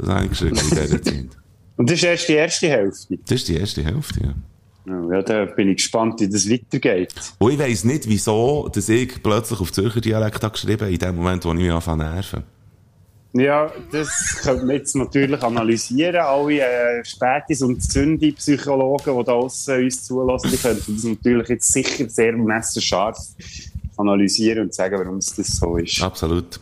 Das 0.00 0.08
habe 0.08 0.24
ich 0.24 0.30
geschrieben 0.30 0.56
in 0.56 0.70
dieser 0.70 1.02
Zeit. 1.02 1.28
Und 1.76 1.90
das 1.90 1.96
ist 1.96 2.04
erst 2.04 2.28
die 2.28 2.34
erste 2.34 2.68
Hälfte. 2.68 3.18
Das 3.26 3.32
ist 3.32 3.48
die 3.48 3.56
erste 3.56 3.84
Hälfte, 3.84 4.20
ja. 4.22 4.34
Ja, 4.86 5.22
da 5.22 5.44
bin 5.44 5.68
ich 5.68 5.76
gespannt, 5.76 6.20
wie 6.20 6.28
das 6.28 6.48
weitergeht. 6.50 7.14
Und 7.38 7.52
ich 7.52 7.58
weiss 7.58 7.84
nicht, 7.84 8.08
wieso, 8.08 8.68
dass 8.72 8.88
ich 8.88 9.22
plötzlich 9.22 9.60
auf 9.60 9.70
Zürcher 9.72 10.00
Dialekt 10.00 10.42
habe 10.42 10.52
geschrieben 10.52 10.88
in 10.88 10.98
dem 10.98 11.16
Moment, 11.16 11.44
wo 11.44 11.52
ich 11.52 11.58
mich 11.58 11.70
anfange 11.70 12.04
zu 12.04 12.12
nerven. 12.12 12.42
Ja, 13.32 13.70
das 13.92 14.40
können 14.42 14.66
wir 14.66 14.76
jetzt 14.76 14.96
natürlich 14.96 15.40
analysieren. 15.40 16.16
Alle 16.16 16.60
äh, 16.60 17.04
Spätis- 17.04 17.62
und 17.62 17.80
Zündi-Psychologen, 17.80 19.16
die 19.18 19.24
da 19.24 19.32
aussen 19.32 19.84
uns 19.84 20.02
zulassen, 20.02 20.50
die 20.50 20.56
können 20.56 20.82
das 20.86 21.04
natürlich 21.04 21.48
jetzt 21.48 21.72
sicher 21.72 22.08
sehr 22.08 22.32
messerscharf 22.32 23.18
analysieren 23.96 24.64
und 24.64 24.74
sagen, 24.74 24.98
warum 24.98 25.18
es 25.18 25.34
das 25.34 25.58
so 25.58 25.76
ist. 25.76 26.02
Absolut. 26.02 26.58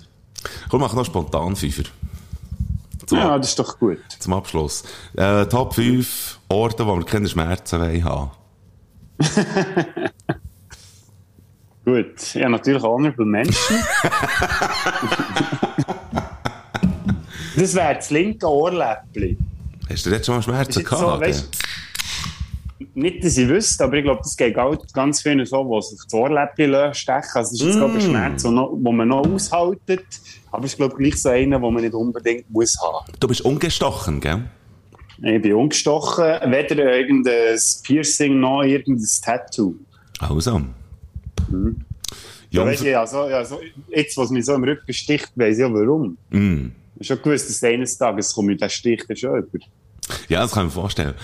Komm, 0.69 0.81
mach 0.83 0.95
noch 0.95 1.07
spontan 1.07 1.57
Fünfer. 1.57 1.85
Zum, 3.09 3.19
Ja, 3.19 3.39
das 3.39 3.49
ist 3.49 3.59
doch 3.59 3.79
gut. 3.79 3.99
zum 4.19 4.35
Abschluss. 4.35 4.85
Äh, 5.17 5.47
Top 5.47 5.75
5 5.75 6.39
Orte, 6.49 6.87
wo 6.87 6.95
wir 6.97 7.05
keine 7.07 7.27
Schmerzen 7.27 7.81
wollen 7.81 8.05
haben. 8.05 8.31
Gut. 11.87 12.35
Ja, 12.35 12.49
natürlich 12.51 12.83
Honorable 12.83 13.25
Menschen. 13.25 13.77
das 17.57 17.75
wäre 17.75 17.95
das 17.95 18.11
linke 18.11 18.47
Ohrläppchen. 18.47 19.39
Hast 19.89 20.05
du 20.05 20.11
jetzt 20.11 20.27
schon 20.27 20.35
mal 20.37 20.43
Schmerzen 20.43 20.85
gehabt? 20.85 21.01
so, 21.01 21.19
weißt, 21.19 21.49
nicht, 22.95 23.25
dass 23.25 23.37
ich 23.37 23.49
wüsste, 23.49 23.85
aber 23.85 23.97
ich 23.97 24.05
glaube, 24.05 24.21
das 24.23 24.37
geht 24.37 24.57
auch 24.57 24.77
ganz 24.93 25.23
vielen 25.23 25.45
so, 25.45 25.65
die 25.65 25.87
sich 25.87 25.99
das 26.05 26.15
Ohrläppchen 26.15 26.95
stechen. 26.95 27.31
Also, 27.35 27.51
das 27.51 27.53
ist 27.53 27.61
jetzt, 27.61 27.77
ich, 27.77 27.83
ein 27.83 28.01
Schmerz, 28.01 28.43
den 28.43 28.83
man 28.83 29.09
noch 29.09 29.27
aushaltet. 29.27 30.05
Aber 30.51 30.65
es 30.65 30.73
ist, 30.73 30.77
glaube 30.77 30.95
ich, 30.95 31.11
gleich 31.11 31.23
so 31.23 31.29
einer, 31.31 31.59
den 31.59 31.75
man 31.75 31.83
nicht 31.83 31.95
unbedingt 31.95 32.49
muss 32.51 32.77
haben 32.81 33.13
Du 33.19 33.29
bist 33.29 33.41
ungestochen, 33.43 34.21
gell? 34.21 34.45
Ich 35.23 35.43
bin 35.43 35.55
ungestochen, 35.55 36.25
weder 36.25 36.97
irgendein 36.97 37.59
Piercing 37.83 38.39
noch 38.39 38.63
irgendein 38.63 39.09
Tattoo. 39.23 39.75
Also. 40.21 40.63
Ja, 42.51 42.63
Jungs, 42.63 42.71
weißt 42.71 42.85
du, 42.85 42.99
also, 42.99 43.19
also, 43.23 43.61
jetzt, 43.89 44.17
was 44.17 44.31
mich 44.31 44.45
so 44.45 44.55
im 44.55 44.65
Rücken 44.65 44.93
sticht, 44.93 45.31
weiss 45.35 45.59
ich 45.59 45.63
ja 45.63 45.73
warum. 45.73 46.17
mm. 46.31 46.71
Ich 47.01 47.11
habe 47.11 47.21
schon 47.21 47.31
gewusst, 47.31 47.49
dass 47.49 47.63
eines 47.63 47.97
Tages 47.97 48.33
komme 48.33 48.53
ich 48.53 48.59
den 48.59 48.71
Stich 48.71 49.05
schon 49.15 49.39
über. 49.39 49.59
Ja, 50.29 50.41
das 50.41 50.53
kann 50.53 50.67
ich 50.67 50.75
mir 50.75 50.81
vorstellen. 50.81 51.15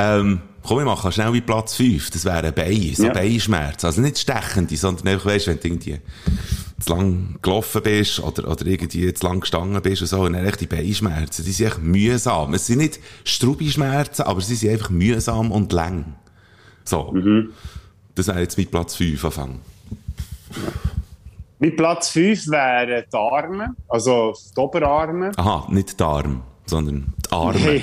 Ähm, 0.00 0.40
komm, 0.62 0.78
wir 0.78 0.84
machen 0.84 1.12
schnell 1.12 1.32
wie 1.32 1.40
Platz 1.40 1.74
5. 1.76 2.10
Das 2.10 2.24
wäre 2.24 2.46
ein 2.46 2.54
Bein, 2.54 2.94
so 2.94 3.04
Ja. 3.04 3.12
Beinschmerz. 3.12 3.84
Also 3.84 4.00
nicht 4.00 4.18
stechende, 4.18 4.76
sondern 4.76 5.08
einfach, 5.08 5.26
weißt, 5.26 5.48
wenn 5.48 5.60
du 5.60 5.68
irgendwie 5.68 5.98
zu 6.80 6.90
lang 6.94 7.38
gelaufen 7.42 7.82
bist 7.82 8.20
oder, 8.20 8.50
oder 8.50 8.66
irgendwie 8.66 9.12
zu 9.12 9.26
lang 9.26 9.40
gestanden 9.40 9.80
bist 9.82 10.00
und 10.02 10.08
so, 10.08 10.20
und 10.22 10.32
dann 10.32 10.46
echt 10.46 10.60
die 10.60 10.66
Beinschmerzen, 10.66 11.44
die 11.44 11.52
sind 11.52 11.66
echt 11.66 11.82
mühsam. 11.82 12.54
Es 12.54 12.66
sind 12.66 12.78
nicht 12.78 12.98
Strubi-Schmerzen, 13.24 14.22
aber 14.22 14.40
sie 14.40 14.54
sind 14.54 14.70
einfach 14.72 14.90
mühsam 14.90 15.52
und 15.52 15.72
lang. 15.72 16.14
So. 16.84 17.14
Das 18.14 18.26
wäre 18.28 18.40
jetzt 18.40 18.56
mit 18.56 18.70
Platz 18.70 18.94
5 18.96 19.22
anfangen. 19.24 19.60
Mein 21.58 21.76
Platz 21.76 22.08
5 22.08 22.48
wären 22.48 23.04
die 23.12 23.16
Arme, 23.16 23.74
also 23.88 24.34
die 24.56 24.60
Oberarme. 24.60 25.30
Aha, 25.36 25.66
nicht 25.70 26.00
die 26.00 26.04
Arme, 26.04 26.40
sondern 26.70 27.12
die 27.26 27.32
Arme. 27.32 27.58
Hey. 27.58 27.82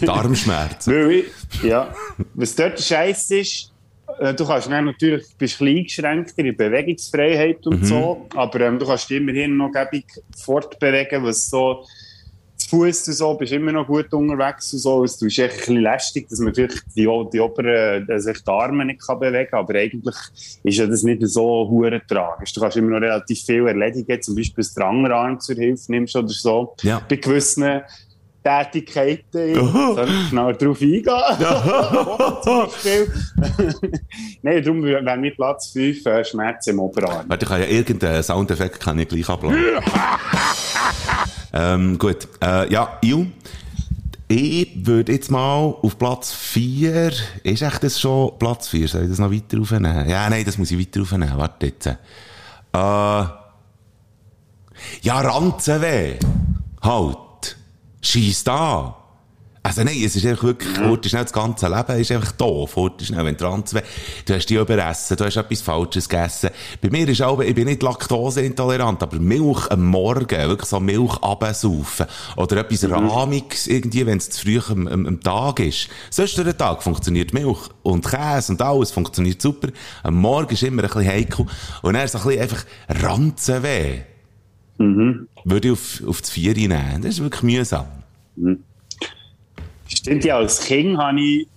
Die 0.00 0.08
Armschmerzen. 0.08 1.22
Ja, 1.62 1.94
was 2.34 2.54
dort 2.56 2.80
scheiß 2.80 3.30
ist, 3.32 3.72
äh, 4.18 4.34
du 4.34 4.46
kannst 4.46 4.70
dann 4.70 4.86
natürlich, 4.86 5.26
bist 5.36 5.60
ein 5.60 5.84
bisschen 5.84 6.04
eingeschränkt 6.06 6.32
in 6.36 6.56
Bewegungsfreiheit 6.56 7.66
und 7.66 7.86
so, 7.86 8.26
aber 8.34 8.60
ähm, 8.62 8.78
du 8.78 8.86
kannst 8.86 9.10
dich 9.10 9.18
immerhin 9.18 9.56
noch 9.56 9.70
gäbig 9.70 10.06
fortbewegen, 10.36 11.22
was 11.24 11.48
so, 11.50 11.84
zu 12.66 12.76
Fuß 12.76 13.08
und 13.08 13.14
so, 13.14 13.34
bist 13.34 13.52
immer 13.52 13.72
noch 13.72 13.86
gut 13.86 14.12
unterwegs 14.12 14.72
und 14.72 14.78
so, 14.80 15.04
es 15.04 15.20
ist 15.20 15.38
echt 15.38 15.52
ein 15.52 15.58
bisschen 15.58 15.80
lästig, 15.82 16.28
dass 16.28 16.38
man 16.38 16.48
natürlich 16.48 16.80
die, 16.96 17.08
die 17.32 17.40
oberen, 17.40 18.20
sich 18.20 18.38
die 18.42 18.50
Arme 18.50 18.84
nicht 18.84 19.06
kann 19.06 19.18
bewegen 19.18 19.50
kann, 19.50 19.60
aber 19.60 19.74
eigentlich 19.74 20.14
ist 20.62 20.78
ja 20.78 20.86
das 20.86 21.02
nicht 21.02 21.26
so 21.28 21.68
hure 21.68 22.00
tragisch. 22.06 22.52
Du 22.52 22.60
kannst 22.60 22.76
immer 22.76 22.98
noch 22.98 23.06
relativ 23.06 23.40
viel 23.42 23.66
erledigen, 23.66 24.20
zum 24.20 24.34
Beispiel, 24.34 24.64
den 24.76 24.82
anderen 24.82 25.16
Arm 25.16 25.40
zur 25.40 25.54
Hilfe 25.56 25.92
nimmst 25.92 26.16
oder 26.16 26.28
so, 26.28 26.74
Ja. 26.82 27.00
bei 27.08 27.16
gewissen 27.16 27.80
Tätigkeiten. 28.42 29.54
Soll 29.54 30.08
ich 30.08 30.28
schnell 30.28 30.54
darauf 30.54 30.80
eingehen? 30.80 31.04
Nein, 34.42 34.62
darum 34.62 34.84
wäre 34.84 35.02
mein 35.02 35.32
Platz 35.34 35.70
5 35.72 36.06
äh, 36.06 36.24
Schmerz 36.24 36.66
im 36.68 36.78
Oberarm. 36.78 37.24
Warte, 37.28 37.44
ich 37.44 37.48
kann 37.50 37.60
ja 37.60 37.66
irgendeinen 37.66 38.22
Soundeffekt 38.22 38.78
kann 38.78 38.98
ich 39.00 39.08
gleich 39.08 39.28
abladen. 39.28 39.58
ähm, 41.56 41.98
gut. 41.98 42.28
Äh, 42.42 42.70
ja, 42.72 42.98
Ju. 43.02 43.26
Ich 44.28 44.84
würde 44.84 45.12
jetzt 45.12 45.30
mal 45.30 45.76
auf 45.82 45.96
Platz 45.98 46.32
4, 46.32 47.12
ist 47.44 47.62
echt 47.62 47.82
das 47.84 48.00
schon 48.00 48.36
Platz 48.40 48.68
4? 48.68 48.88
Soll 48.88 49.02
ich 49.04 49.10
das 49.10 49.20
noch 49.20 49.30
weiter 49.30 49.60
aufnehmen? 49.60 50.08
Ja, 50.08 50.28
nein, 50.28 50.44
das 50.44 50.58
muss 50.58 50.70
ich 50.72 50.78
weiter 50.78 51.02
aufnehmen. 51.02 51.32
Warte 51.36 51.66
jetzt. 51.66 51.86
Äh, 51.86 51.96
ja, 52.72 53.30
Ranzenweh. 55.06 56.18
Halt. 56.82 57.56
Scheiss 58.02 58.42
da. 58.42 58.96
Also 59.66 59.82
nein, 59.82 60.00
es 60.04 60.14
ist 60.14 60.24
einfach 60.24 60.44
wirklich, 60.44 60.78
heute 60.78 61.08
schnell 61.08 61.24
das 61.24 61.32
ganze 61.32 61.66
Leben 61.66 62.00
ist 62.00 62.12
einfach 62.12 62.30
doof. 62.30 62.76
Heute 62.76 63.04
schnell, 63.04 63.24
wenn 63.24 63.36
du 63.36 63.46
Ranzen 63.46 63.80
du 64.24 64.34
hast 64.34 64.46
dich 64.46 64.56
überessen, 64.56 65.16
du 65.16 65.24
hast 65.24 65.36
etwas 65.36 65.60
Falsches 65.60 66.08
gegessen. 66.08 66.50
Bei 66.80 66.88
mir 66.88 67.08
ist 67.08 67.20
auch, 67.20 67.40
ich 67.40 67.52
bin 67.52 67.64
nicht 67.64 67.82
laktoseintolerant, 67.82 69.02
aber 69.02 69.18
Milch 69.18 69.68
am 69.72 69.84
Morgen, 69.86 70.28
wirklich 70.28 70.68
so 70.68 70.78
Milch 70.78 71.16
absaufen. 71.16 72.06
Oder 72.36 72.58
etwas 72.58 72.88
Rahmiges 72.88 73.66
irgendwie, 73.66 74.06
wenn 74.06 74.18
es 74.18 74.30
zu 74.30 74.42
früh 74.42 74.60
am, 74.70 74.86
am, 74.86 75.04
am 75.04 75.20
Tag 75.20 75.58
ist. 75.58 75.88
Sonst 76.10 76.38
durch 76.38 76.46
den 76.46 76.56
Tag 76.56 76.84
funktioniert 76.84 77.34
Milch 77.34 77.58
und 77.82 78.06
Käse 78.06 78.52
und 78.52 78.62
alles 78.62 78.92
funktioniert 78.92 79.42
super. 79.42 79.70
Am 80.04 80.14
Morgen 80.14 80.54
ist 80.54 80.62
immer 80.62 80.84
ein 80.84 80.88
bisschen 80.90 81.08
heikel. 81.08 81.44
Und 81.82 81.94
dann 81.94 82.06
so 82.06 82.18
ein 82.18 82.24
bisschen 82.24 82.40
einfach 82.40 82.64
Ranzenweh. 82.88 84.02
Würde 85.44 85.68
ich 85.68 85.72
auf, 85.72 86.02
auf 86.06 86.20
das 86.20 86.30
Vier 86.30 86.54
nehmen. 86.54 87.02
Das 87.02 87.14
ist 87.14 87.20
wirklich 87.20 87.42
mühsam. 87.42 87.86
Stimmt 89.88 90.24
ja, 90.24 90.36
als 90.36 90.60
Kind 90.60 90.98
habe 90.98 91.20
ich 91.20 91.48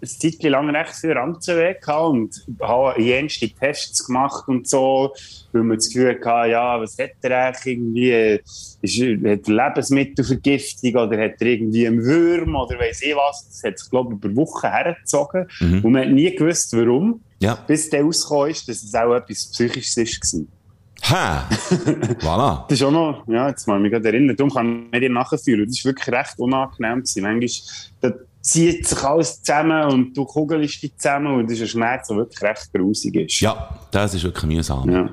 ein 0.00 0.08
Zeit 0.08 0.42
lang 0.44 0.70
recht 0.70 0.94
viel 0.94 1.12
Ranzenweh 1.12 1.74
und 1.86 2.46
habe 2.60 3.02
jenste 3.02 3.48
Tests 3.48 4.06
gemacht 4.06 4.46
und 4.46 4.68
so, 4.68 5.12
weil 5.52 5.64
man 5.64 5.76
das 5.76 5.88
Gefühl 5.88 6.20
hatte, 6.24 6.50
ja, 6.50 6.80
was 6.80 6.96
hat 6.98 7.10
er 7.22 7.46
eigentlich 7.46 7.66
irgendwie, 7.66 8.40
ist, 8.82 9.00
hat 9.00 9.48
er 9.48 9.54
Lebensmittelvergiftung 9.54 10.94
oder 10.94 11.20
hat 11.20 11.40
er 11.40 11.46
irgendwie 11.46 11.86
einen 11.86 12.04
Würm 12.04 12.54
oder 12.54 12.78
weiss 12.78 13.02
ich 13.02 13.14
was. 13.16 13.48
Das 13.48 13.62
hat 13.64 13.78
sich, 13.78 13.90
glaube 13.90 14.14
ich, 14.14 14.24
über 14.24 14.36
Wochen 14.36 14.68
hergezogen 14.68 15.46
mhm. 15.60 15.84
und 15.84 15.92
man 15.92 16.02
hat 16.02 16.12
nie 16.12 16.34
gewusst, 16.34 16.76
warum, 16.76 17.20
ja. 17.40 17.54
bis 17.66 17.90
der 17.90 18.02
rausgekommen 18.02 18.50
ist, 18.50 18.68
dass 18.68 18.82
es 18.82 18.94
auch 18.94 19.14
etwas 19.14 19.50
Psychisches 19.50 19.96
war. 19.96 20.57
Ha! 21.02 21.48
voilà. 22.20 22.64
Das 22.68 22.78
ist 22.78 22.82
auch 22.82 22.90
noch, 22.90 23.24
ja, 23.28 23.48
jetzt 23.48 23.66
mal 23.66 23.78
mich 23.78 23.92
gerade 23.92 24.08
erinnern, 24.08 24.36
darum 24.36 24.52
kann 24.52 24.86
ich 24.92 25.00
dir 25.00 25.10
nachfühlen. 25.10 25.66
Das 25.66 25.78
ist 25.78 25.84
wirklich 25.84 26.08
recht 26.08 26.38
unangenehm 26.38 26.98
gewesen. 26.98 27.22
Manchmal, 27.22 28.18
zieht 28.40 28.86
sich 28.86 29.02
alles 29.02 29.42
zusammen 29.42 29.84
und 29.90 30.16
du 30.16 30.24
kugelst 30.24 30.82
dich 30.82 30.96
zusammen 30.96 31.34
und 31.34 31.44
das 31.44 31.54
ist 31.54 31.62
ein 31.62 31.68
Schmerz, 31.68 32.08
der 32.08 32.16
wirklich 32.16 32.42
recht 32.42 32.72
grusig 32.72 33.14
ist. 33.16 33.40
Ja, 33.40 33.78
das 33.90 34.14
ist 34.14 34.24
wirklich 34.24 34.44
mühsam. 34.44 34.90
Ja. 34.90 35.10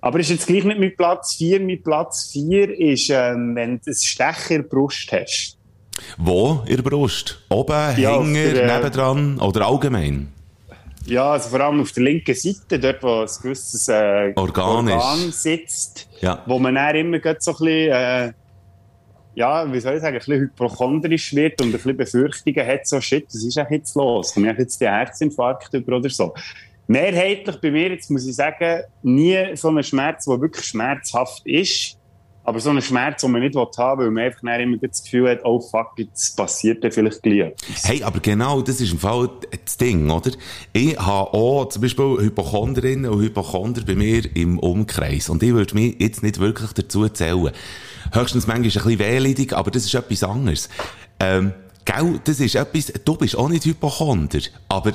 Aber 0.00 0.20
ist 0.20 0.30
jetzt 0.30 0.46
gleich 0.46 0.64
nicht 0.64 0.78
mit 0.78 0.96
Platz 0.96 1.34
4. 1.34 1.60
Mit 1.60 1.82
Platz 1.82 2.30
4 2.32 2.78
ist, 2.78 3.10
ähm, 3.10 3.54
wenn 3.56 3.80
du 3.80 3.90
ein 3.90 3.94
Stecher 3.94 4.62
Brust 4.62 5.10
hast. 5.10 5.56
Wo 6.18 6.62
in 6.66 6.76
der 6.76 6.82
Brust? 6.82 7.42
Oben, 7.48 7.98
ja, 7.98 8.22
der, 8.22 8.62
äh, 8.62 8.76
nebendran 8.76 9.38
oder 9.40 9.66
allgemein? 9.66 10.32
Ja, 11.06 11.32
also 11.32 11.50
vor 11.50 11.60
allem 11.60 11.80
auf 11.80 11.92
der 11.92 12.02
linken 12.02 12.34
Seite, 12.34 12.78
dort 12.78 13.02
wo 13.02 13.20
ein 13.20 13.28
gewisses 13.42 13.88
äh, 13.88 14.32
Organ, 14.34 14.88
Organ 14.88 15.30
sitzt, 15.30 16.08
ja. 16.20 16.42
wo 16.46 16.58
man 16.58 16.74
dann 16.74 16.96
immer 16.96 17.18
so 17.18 17.52
ein 17.52 17.56
bisschen... 17.56 17.66
Äh, 17.68 18.32
ja, 19.36 19.70
wie 19.70 19.80
soll 19.80 19.96
ich 19.96 20.00
sagen, 20.00 20.16
ein 20.16 20.18
bisschen 20.18 20.40
hypochondrisch 20.40 21.34
wird 21.34 21.60
und 21.60 21.68
ein 21.68 21.72
bisschen 21.72 21.96
Befürchtungen 21.96 22.66
hat, 22.66 22.86
so 22.86 23.00
shit, 23.02 23.26
was 23.26 23.44
ist 23.44 23.56
jetzt 23.70 23.94
los? 23.94 24.32
Komme 24.32 24.50
ich 24.50 24.58
jetzt 24.58 24.80
den 24.80 24.88
Herzinfarkt 24.88 25.74
über 25.74 25.98
oder 25.98 26.08
so? 26.08 26.34
Mehrheitlich 26.86 27.60
bei 27.60 27.70
mir, 27.70 27.90
jetzt 27.90 28.10
muss 28.10 28.26
ich 28.26 28.34
sagen, 28.34 28.82
nie 29.02 29.54
so 29.54 29.68
ein 29.68 29.82
Schmerz, 29.82 30.24
der 30.24 30.40
wirklich 30.40 30.64
schmerzhaft 30.64 31.46
ist, 31.46 31.98
aber 32.46 32.60
so 32.60 32.70
ein 32.70 32.80
Schmerz, 32.80 33.22
den 33.22 33.32
man 33.32 33.40
nicht 33.40 33.56
haben 33.56 33.98
will, 33.98 34.06
weil 34.06 34.12
man 34.12 34.24
einfach 34.24 34.42
immer 34.42 34.76
das 34.76 35.02
Gefühl 35.02 35.28
hat, 35.28 35.40
oh 35.44 35.60
fuck, 35.60 35.94
jetzt 35.96 36.36
passiert 36.36 36.84
ja 36.84 36.90
vielleicht 36.90 37.20
gleich 37.22 37.52
Hey, 37.82 38.04
aber 38.04 38.20
genau, 38.20 38.62
das 38.62 38.80
ist 38.80 38.92
im 38.92 39.00
Fall 39.00 39.28
das 39.64 39.76
Ding, 39.76 40.08
oder? 40.08 40.30
Ich 40.72 40.96
habe 40.96 41.34
auch 41.34 41.68
zum 41.68 41.82
Beispiel 41.82 42.18
Hypochonderinnen 42.20 43.10
und 43.10 43.20
Hypochonder 43.20 43.82
bei 43.82 43.96
mir 43.96 44.24
im 44.36 44.60
Umkreis 44.60 45.28
und 45.28 45.42
ich 45.42 45.52
würde 45.52 45.74
mich 45.74 45.96
jetzt 45.98 46.22
nicht 46.22 46.38
wirklich 46.38 46.72
dazu 46.72 47.08
zählen. 47.08 47.50
Höchstens 48.12 48.46
manchmal 48.46 48.68
ein 48.68 48.72
bisschen 48.72 48.98
wehleidig, 49.00 49.52
aber 49.52 49.72
das 49.72 49.84
ist 49.84 49.94
etwas 49.94 50.22
anderes. 50.22 50.68
Ähm, 51.18 51.52
gell, 51.84 52.20
das 52.22 52.38
ist 52.38 52.54
etwas, 52.54 52.92
du 53.04 53.16
bist 53.16 53.36
auch 53.36 53.48
nicht 53.48 53.64
Hypochonder, 53.64 54.40
aber 54.68 54.92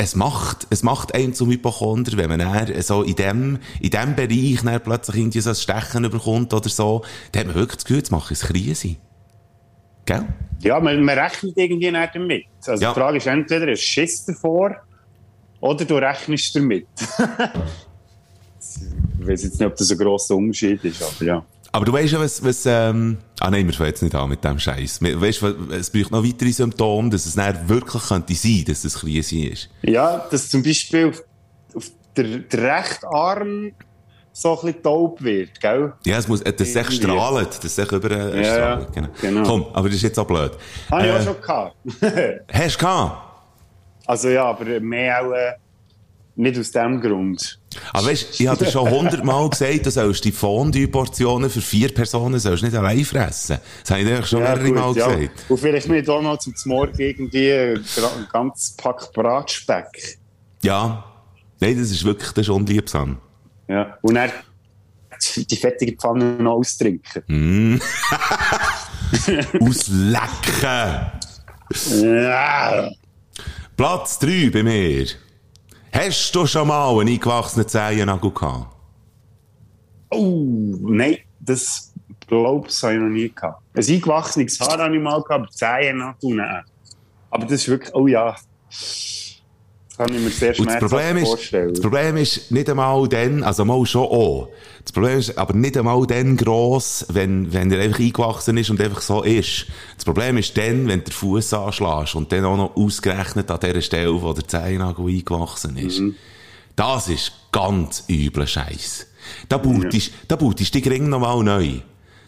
es 0.00 0.16
macht, 0.16 0.66
es 0.70 0.82
macht 0.82 1.14
einen 1.14 1.34
zum 1.34 1.50
Hypochonder, 1.50 2.16
wenn 2.16 2.30
man 2.30 2.38
dann 2.38 2.82
so 2.82 3.02
in 3.02 3.16
dem, 3.16 3.58
in 3.80 3.90
dem 3.90 4.16
Bereich 4.16 4.62
dann 4.64 4.80
plötzlich 4.80 5.18
irgendwie 5.18 5.40
so 5.40 5.50
ein 5.50 5.56
Stechen 5.56 6.10
bekommt 6.10 6.54
oder 6.54 6.70
so, 6.70 7.02
dann 7.32 7.40
hat 7.40 7.46
man 7.48 7.56
wirklich 7.56 7.76
das 7.76 7.84
Gefühl, 7.84 7.98
jetzt 7.98 8.10
mache 8.10 8.32
ich 8.32 8.42
eine 8.42 8.52
Krise. 8.52 8.96
Gell? 10.06 10.24
Ja, 10.60 10.80
man, 10.80 11.04
man 11.04 11.18
rechnet 11.18 11.52
irgendwie 11.54 11.90
nicht 11.90 12.14
damit. 12.14 12.46
Also 12.66 12.82
ja. 12.82 12.92
die 12.92 12.98
Frage 12.98 13.18
ist 13.18 13.26
entweder 13.26 13.66
ein 13.66 13.76
Schiss 13.76 14.24
davor 14.24 14.74
oder 15.60 15.84
du 15.84 15.96
rechnest 15.96 16.56
damit. 16.56 16.86
ich 19.20 19.26
weiß 19.28 19.42
jetzt 19.42 19.60
nicht, 19.60 19.66
ob 19.66 19.76
das 19.76 19.90
ein 19.90 19.98
grosser 19.98 20.34
Unterschied 20.34 20.82
ist, 20.82 21.02
aber 21.02 21.24
ja. 21.26 21.44
Aber 21.72 21.84
du 21.84 21.92
weißt 21.92 22.12
ja, 22.12 22.20
was, 22.20 22.44
was 22.44 22.66
ähm, 22.66 23.18
ah 23.38 23.50
nein, 23.50 23.66
wir 23.66 23.74
fangen 23.74 23.90
jetzt 23.90 24.02
nicht 24.02 24.14
an 24.14 24.28
mit 24.28 24.42
dem 24.42 24.58
Scheiß. 24.58 25.00
Weißt 25.02 25.42
du, 25.42 25.68
es 25.72 25.90
braucht 25.90 26.10
noch 26.10 26.24
weitere 26.24 26.50
Symptome, 26.50 27.10
dass 27.10 27.26
es 27.26 27.34
dann 27.34 27.68
wirklich 27.68 28.02
könnte 28.02 28.34
sein, 28.34 28.64
dass 28.66 28.84
es 28.84 28.98
Krise 28.98 29.46
ist. 29.46 29.70
Ja, 29.82 30.26
dass 30.30 30.48
zum 30.48 30.62
Beispiel 30.62 31.08
auf, 31.08 31.22
auf 31.74 31.90
der, 32.16 32.38
der 32.38 32.78
rechte 32.78 33.06
Arm 33.06 33.72
so 34.32 34.58
ein 34.58 34.66
bisschen 34.66 34.82
taub 34.82 35.22
wird, 35.22 35.60
gell? 35.60 35.92
Ja, 36.06 36.18
es 36.18 36.26
muss, 36.26 36.42
dass 36.42 36.54
es 36.60 36.74
echt 36.74 36.92
strahlt, 36.94 37.48
dass 37.48 37.64
es 37.64 37.76
sich 37.76 37.92
über 37.92 38.10
äh, 38.10 38.42
ja, 38.42 38.54
strahlt. 38.54 38.92
Genau. 38.92 39.08
genau. 39.20 39.42
Komm, 39.44 39.66
aber 39.72 39.88
das 39.88 39.96
ist 39.96 40.02
jetzt 40.02 40.18
auch 40.18 40.26
blöd. 40.26 40.52
Habe 40.90 41.06
ich 41.06 41.12
auch 41.12 41.18
äh, 41.18 41.24
schon 41.24 41.40
gehabt. 41.40 41.76
hast 42.52 42.74
du 42.74 42.78
gehabt? 42.78 43.26
Also 44.06 44.28
ja, 44.28 44.44
aber 44.46 44.80
mehr 44.80 45.24
auch, 45.24 45.30
äh, 45.30 45.52
nicht 46.34 46.58
aus 46.58 46.72
dem 46.72 47.00
Grund. 47.00 47.59
Aber 47.92 48.06
weißt, 48.06 48.40
ich 48.40 48.46
habe 48.48 48.64
dir 48.64 48.70
schon 48.70 48.90
hundertmal 48.90 49.48
gesagt, 49.48 49.86
du 49.86 49.90
sollst 49.90 50.24
die 50.24 50.32
Fondue-Portionen 50.32 51.48
für 51.48 51.60
vier 51.60 51.94
Personen 51.94 52.38
sollst 52.40 52.64
nicht 52.64 52.74
allein 52.74 53.04
fressen. 53.04 53.58
Das 53.82 53.90
habe 53.90 54.00
ich 54.00 54.08
dir 54.08 54.22
schon 54.24 54.40
ja, 54.40 54.54
mehrere 54.56 54.72
Mal 54.72 54.96
ja. 54.96 55.08
gesagt. 55.08 55.44
Und 55.48 55.58
vielleicht 55.58 55.88
nicht 55.88 56.08
auch 56.08 56.22
noch 56.22 56.38
zum 56.38 56.54
Morgen 56.64 56.98
irgendwie 56.98 57.52
ein 57.52 57.84
ganzes 58.32 58.72
Pack 58.76 59.12
Bratspeck. 59.12 60.18
Ja. 60.62 61.04
Nein, 61.60 61.78
das 61.78 61.90
ist 61.90 62.04
wirklich, 62.04 62.32
das 62.32 62.46
ist 62.46 62.50
unliebsam. 62.50 63.18
Ja. 63.68 63.98
Und 64.02 64.14
dann 64.14 64.30
die 65.36 65.56
fettige 65.56 65.96
Pfanne 65.96 66.42
noch 66.42 66.54
austrinken. 66.54 67.22
Mm. 67.26 67.80
Auslecken! 69.60 71.10
Ja. 72.02 72.90
Platz 73.76 74.18
3 74.18 74.50
bei 74.50 74.62
mir. 74.62 75.06
Hast 75.92 76.34
du 76.34 76.46
schon 76.46 76.68
mal 76.68 77.00
einen 77.00 77.08
eingewachsenen 77.08 77.66
Zehennagel 77.66 78.30
gehabt? 78.30 78.74
Oh, 80.10 80.76
nein, 80.82 81.18
das 81.40 81.92
glaubst 82.26 82.82
habe 82.82 82.94
ich 82.94 83.00
noch 83.00 83.08
nie 83.08 83.28
gehabt. 83.28 83.62
Ein 83.74 83.84
eingewachsenes 83.84 84.60
Haar 84.60 84.88
gehabt, 84.90 85.30
aber 85.30 85.48
Zehennagel 85.50 86.34
nein. 86.36 86.64
Aber 87.30 87.44
das 87.44 87.52
ist 87.54 87.68
wirklich, 87.68 87.94
oh 87.94 88.06
ja, 88.06 88.36
kann 90.00 90.14
ich 90.14 90.22
mir 90.22 90.30
sehr 90.30 90.54
schmerzhaft 90.54 91.26
vorstellen. 91.26 91.74
Das 91.74 91.80
Problem 91.80 92.16
ist 92.16 92.50
nicht 92.50 92.70
einmal 92.70 93.06
dann, 93.06 93.42
also 93.42 93.66
mal 93.66 93.84
schon 93.84 94.04
auch. 94.04 94.48
Das 94.82 94.92
Problem 94.92 95.18
ist 95.18 95.36
aber 95.36 95.52
nicht 95.52 95.76
einmal 95.76 96.06
dann 96.06 96.38
gross, 96.38 97.04
wenn, 97.10 97.52
wenn 97.52 97.70
er 97.70 97.82
einfach 97.82 98.00
eingewachsen 98.00 98.56
ist 98.56 98.70
und 98.70 98.80
einfach 98.80 99.02
so 99.02 99.22
ist. 99.22 99.66
Das 99.96 100.06
Problem 100.06 100.38
ist 100.38 100.56
dann, 100.56 100.88
wenn 100.88 101.04
den 101.04 101.12
Fuß 101.12 101.52
anschlägst 101.52 102.14
und 102.14 102.32
dann 102.32 102.46
auch 102.46 102.56
noch 102.56 102.76
ausgerechnet 102.76 103.50
an 103.50 103.60
der 103.60 103.78
Stelle, 103.82 104.22
wo 104.22 104.32
der 104.32 104.48
Zehennagel 104.48 105.06
eingewachsen 105.06 105.76
ist. 105.76 106.00
Mhm. 106.00 106.14
Das 106.76 107.08
ist 107.08 107.32
ganz 107.52 108.04
übler 108.08 108.46
Scheiß. 108.46 109.06
Da 109.50 109.58
bautest, 109.58 110.08
ja. 110.08 110.14
da 110.28 110.36
bautest 110.36 110.74
die 110.74 110.88
Ring 110.88 111.10
nochmal 111.10 111.44
neu. 111.44 111.80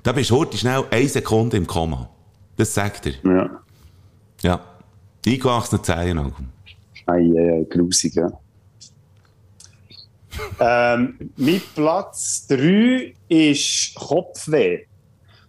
Da 0.02 0.12
bist 0.12 0.28
du 0.28 0.36
heute 0.36 0.58
schnell 0.58 0.84
eine 0.90 1.08
Sekunde 1.08 1.56
im 1.56 1.66
Komma. 1.66 2.10
Das 2.58 2.74
sagt 2.74 3.06
er. 3.06 3.14
Ja. 3.24 3.50
Ja. 4.42 4.60
Eingewachsener 5.26 5.82
Zehennagel. 5.82 6.32
Ei, 7.06 7.30
ei, 7.36 7.50
ei, 7.58 7.66
grusig, 7.68 8.14
ja. 8.14 8.30
ähm, 10.60 11.30
mit 11.36 11.74
Platz 11.74 12.46
3 12.48 13.14
ist 13.28 13.94
Kopfweh. 13.94 14.84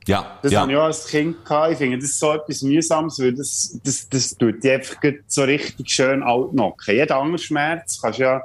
Ja, 0.06 0.38
das 0.42 0.52
ja. 0.52 0.62
habe 0.62 0.72
ich 0.72 0.78
auch 0.78 0.84
als 0.84 1.08
Kind 1.08 1.46
gehabt. 1.46 1.74
Ich 1.74 1.78
finde, 1.78 1.98
das 1.98 2.10
ist 2.10 2.20
so 2.20 2.34
etwas 2.34 2.62
Mühsames, 2.62 3.20
weil 3.20 3.34
das, 3.34 3.80
das, 3.84 4.10
das 4.10 4.36
tut 4.36 4.62
die 4.64 4.72
einfach 4.72 4.98
so 5.28 5.44
richtig 5.44 5.90
schön 5.90 6.22
altnocken. 6.22 6.96
Jeder 6.96 7.18
andere 7.18 7.38
Schmerz 7.38 8.02
kannst 8.02 8.20
du 8.20 8.24
ja 8.24 8.42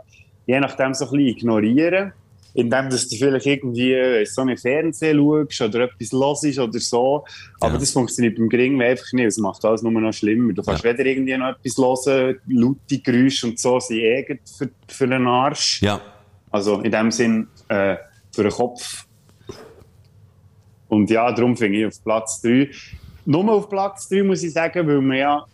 je 0.46 0.60
nachdem 0.60 0.94
so 0.94 1.04
ein 1.04 1.10
bisschen 1.10 1.26
ignorieren 1.26 2.12
indem 2.58 2.90
dass 2.90 3.06
du 3.06 3.16
vielleicht 3.16 3.46
irgendwie 3.46 3.92
äh, 3.92 4.24
so 4.26 4.40
einen 4.40 4.56
Fernseher 4.56 5.14
schaust 5.14 5.60
oder 5.60 5.84
etwas 5.84 6.10
los 6.10 6.42
ist 6.42 6.58
oder 6.58 6.80
so. 6.80 7.24
Aber 7.60 7.74
ja. 7.74 7.78
das 7.78 7.92
funktioniert 7.92 8.36
beim 8.36 8.48
Gring 8.48 8.82
einfach 8.82 9.12
nicht. 9.12 9.26
Es 9.26 9.38
macht 9.38 9.64
alles 9.64 9.82
nur 9.82 9.92
noch 9.92 10.12
schlimmer. 10.12 10.52
Du 10.52 10.62
kannst 10.62 10.82
ja. 10.82 10.90
weder 10.90 11.06
irgendwie 11.06 11.36
noch 11.36 11.50
etwas 11.50 11.78
hören, 12.08 12.40
laute 12.48 12.98
Geräusche 12.98 13.46
und 13.46 13.60
so 13.60 13.78
sind 13.78 13.98
eh 13.98 14.40
für, 14.58 14.70
für 14.88 15.06
den 15.06 15.28
Arsch. 15.28 15.80
Ja. 15.82 16.00
Also 16.50 16.80
in 16.80 16.90
dem 16.90 17.12
Sinn 17.12 17.46
äh, 17.68 17.96
für 18.34 18.42
den 18.42 18.52
Kopf. 18.52 19.06
Und 20.88 21.10
ja, 21.10 21.30
darum 21.30 21.56
finde 21.56 21.78
ich 21.78 21.86
auf 21.86 22.02
Platz 22.02 22.40
3. 22.42 22.70
Nur 23.24 23.52
auf 23.52 23.68
Platz 23.68 24.08
3 24.08 24.24
muss 24.24 24.42
ich 24.42 24.52
sagen, 24.52 24.84
weil 24.84 25.00
man 25.00 25.16
ja 25.16 25.46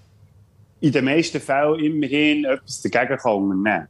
in 0.80 0.90
den 0.90 1.04
meisten 1.04 1.38
Fällen 1.38 1.80
immerhin 1.80 2.46
etwas 2.46 2.80
dagegen 2.80 3.18
kann 3.18 3.32
unternehmen. 3.32 3.88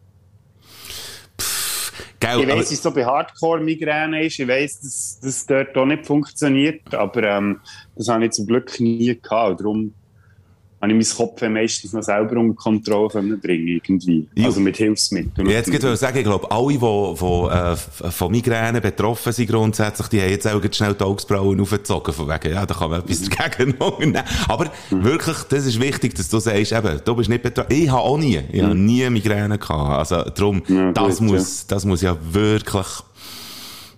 Gell, 2.24 2.40
ich 2.40 2.48
weiss, 2.48 2.70
wie 2.70 2.74
es 2.74 2.82
so 2.82 2.90
bei 2.90 3.04
Hardcore-Migräne 3.04 4.24
ist. 4.24 4.38
Ich 4.38 4.48
weiss, 4.48 4.80
dass 4.80 5.20
das 5.22 5.46
dort 5.46 5.76
auch 5.76 5.86
nicht 5.86 6.06
funktioniert. 6.06 6.94
Aber 6.94 7.22
ähm, 7.22 7.60
das 7.96 8.08
habe 8.08 8.24
ich 8.24 8.32
zum 8.32 8.46
Glück 8.46 8.80
nie 8.80 9.18
gehabt. 9.20 9.60
Darum 9.60 9.94
habe 10.84 11.00
ich 11.00 11.08
mein 11.08 11.16
Kopf 11.16 11.42
meistens 11.42 11.92
noch 11.92 12.02
selber 12.02 12.38
unter 12.38 12.54
Kontrolle 12.54 13.36
bringen 13.36 13.68
irgendwie. 13.68 14.26
Also 14.42 14.60
mit 14.60 14.76
Hilfsmitteln. 14.76 15.48
Jetzt 15.48 15.72
würde 15.72 15.92
ich 15.92 15.98
sagen, 15.98 16.18
ich 16.18 16.24
glaube, 16.24 16.50
alle, 16.50 16.72
die, 16.72 16.78
die 16.78 18.04
äh, 18.04 18.10
von 18.10 18.30
Migräne 18.30 18.80
betroffen 18.80 19.32
sind 19.32 19.50
grundsätzlich, 19.50 20.08
die 20.08 20.20
haben 20.20 20.30
jetzt 20.30 20.46
auch 20.46 20.60
schnell 20.72 20.94
die 20.94 21.04
Augsbrauen 21.04 21.60
aufgezogen, 21.60 22.12
von 22.12 22.28
wegen, 22.28 22.52
ja, 22.52 22.66
da 22.66 22.74
kann 22.74 22.90
man 22.90 23.00
etwas 23.00 23.22
dagegen 23.22 23.72
unternehmen. 23.78 24.22
Aber 24.48 24.70
mhm. 24.90 25.04
wirklich, 25.04 25.36
das 25.48 25.66
ist 25.66 25.80
wichtig, 25.80 26.14
dass 26.14 26.28
du 26.28 26.38
sagst, 26.38 26.72
eben, 26.72 27.00
du 27.04 27.16
bist 27.16 27.28
nicht 27.28 27.42
betroffen. 27.42 27.72
Ich 27.72 27.90
habe 27.90 28.02
auch 28.02 28.18
nie, 28.18 28.40
ich 28.52 28.60
mhm. 28.60 28.66
habe 28.66 28.74
nie 28.74 29.10
Migräne 29.10 29.58
gehabt. 29.58 30.12
Also 30.12 30.30
darum, 30.30 30.62
ja, 30.68 30.92
das, 30.92 31.18
gut, 31.18 31.28
muss, 31.28 31.62
ja. 31.62 31.66
das 31.68 31.84
muss 31.84 32.02
ja 32.02 32.16
wirklich 32.30 32.86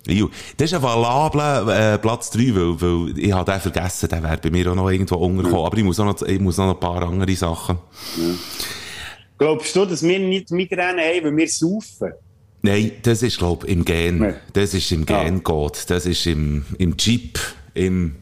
Ju. 0.07 0.29
Das 0.57 0.71
ist 0.71 0.75
ein 0.75 0.83
valabler 0.83 1.95
äh, 1.95 1.99
Platz 1.99 2.31
3, 2.31 2.55
weil, 2.55 2.81
weil 2.81 3.19
ich 3.19 3.33
habe 3.33 3.51
den 3.51 3.61
vergessen, 3.61 4.09
der 4.09 4.23
wäre 4.23 4.39
bei 4.39 4.51
mir 4.51 4.71
auch 4.71 4.75
noch 4.77 4.91
irgendwo 4.91 5.17
untergekommen. 5.17 5.67
Aber 5.67 5.77
ich 5.77 5.85
muss, 5.85 5.99
noch, 5.99 6.23
ich 6.23 6.41
muss 6.41 6.57
noch 6.59 6.75
ein 6.75 6.81
paar 6.81 7.03
andere 7.03 7.35
Sachen. 7.35 7.79
Glaubst 9.39 9.75
du, 9.77 9.85
dass 9.85 10.03
wir 10.03 10.19
nicht 10.19 10.51
Migräne 10.51 11.03
haben, 11.03 11.25
weil 11.25 11.37
wir 11.37 11.49
saufen? 11.49 12.13
Nein, 12.63 12.93
das 13.03 13.23
ist, 13.23 13.39
glaube 13.39 13.67
ich, 13.67 13.73
im 13.73 13.85
Gen. 13.85 14.19
Nee. 14.19 14.35
Das 14.53 14.75
ist 14.75 14.91
im 14.93 15.03
Ah. 15.09 15.23
Gen-Code. 15.25 15.79
Das 15.89 16.07
ist 16.07 16.27
im, 16.27 16.65
im 16.79 16.97
Jeep, 16.99 17.39
im, 17.75 18.17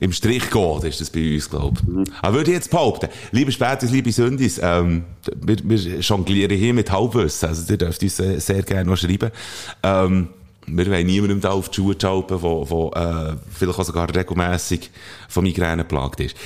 im 0.00 0.12
Strichcode 0.12 0.84
ist 0.84 1.00
das 1.00 1.10
bei 1.10 1.34
uns, 1.34 1.50
glaube 1.50 1.80
ich. 1.82 2.12
Aber 2.22 2.36
würde 2.36 2.50
ich 2.50 2.56
jetzt 2.56 2.70
behaupten, 2.70 3.08
liebe 3.32 3.50
Spätis, 3.52 3.90
liebe 3.90 4.12
Sündis, 4.12 4.60
ähm, 4.62 5.04
wir, 5.42 5.56
wir 5.64 5.78
jonglieren 6.00 6.56
hier 6.56 6.72
mit 6.72 6.90
Halbwissen. 6.90 7.48
Also, 7.48 7.70
ihr 7.72 7.76
dürft 7.78 8.02
uns 8.02 8.16
sehr, 8.16 8.40
sehr 8.40 8.62
gerne 8.62 8.88
noch 8.90 8.96
schreiben. 8.96 9.30
Ähm, 9.82 10.28
wir 10.66 10.86
wollen 10.86 11.06
niemandem 11.06 11.40
da 11.40 11.50
auf 11.50 11.68
die 11.68 11.76
Schuhe 11.76 11.94
schalten, 12.00 12.40
der, 12.40 12.64
der 12.64 13.32
äh, 13.32 13.36
vielleicht 13.50 13.78
auch 13.78 13.84
sogar 13.84 14.14
regelmässig 14.14 14.90
von 15.28 15.44
Migräne 15.44 15.84
plagt 15.84 16.20
ist. 16.20 16.36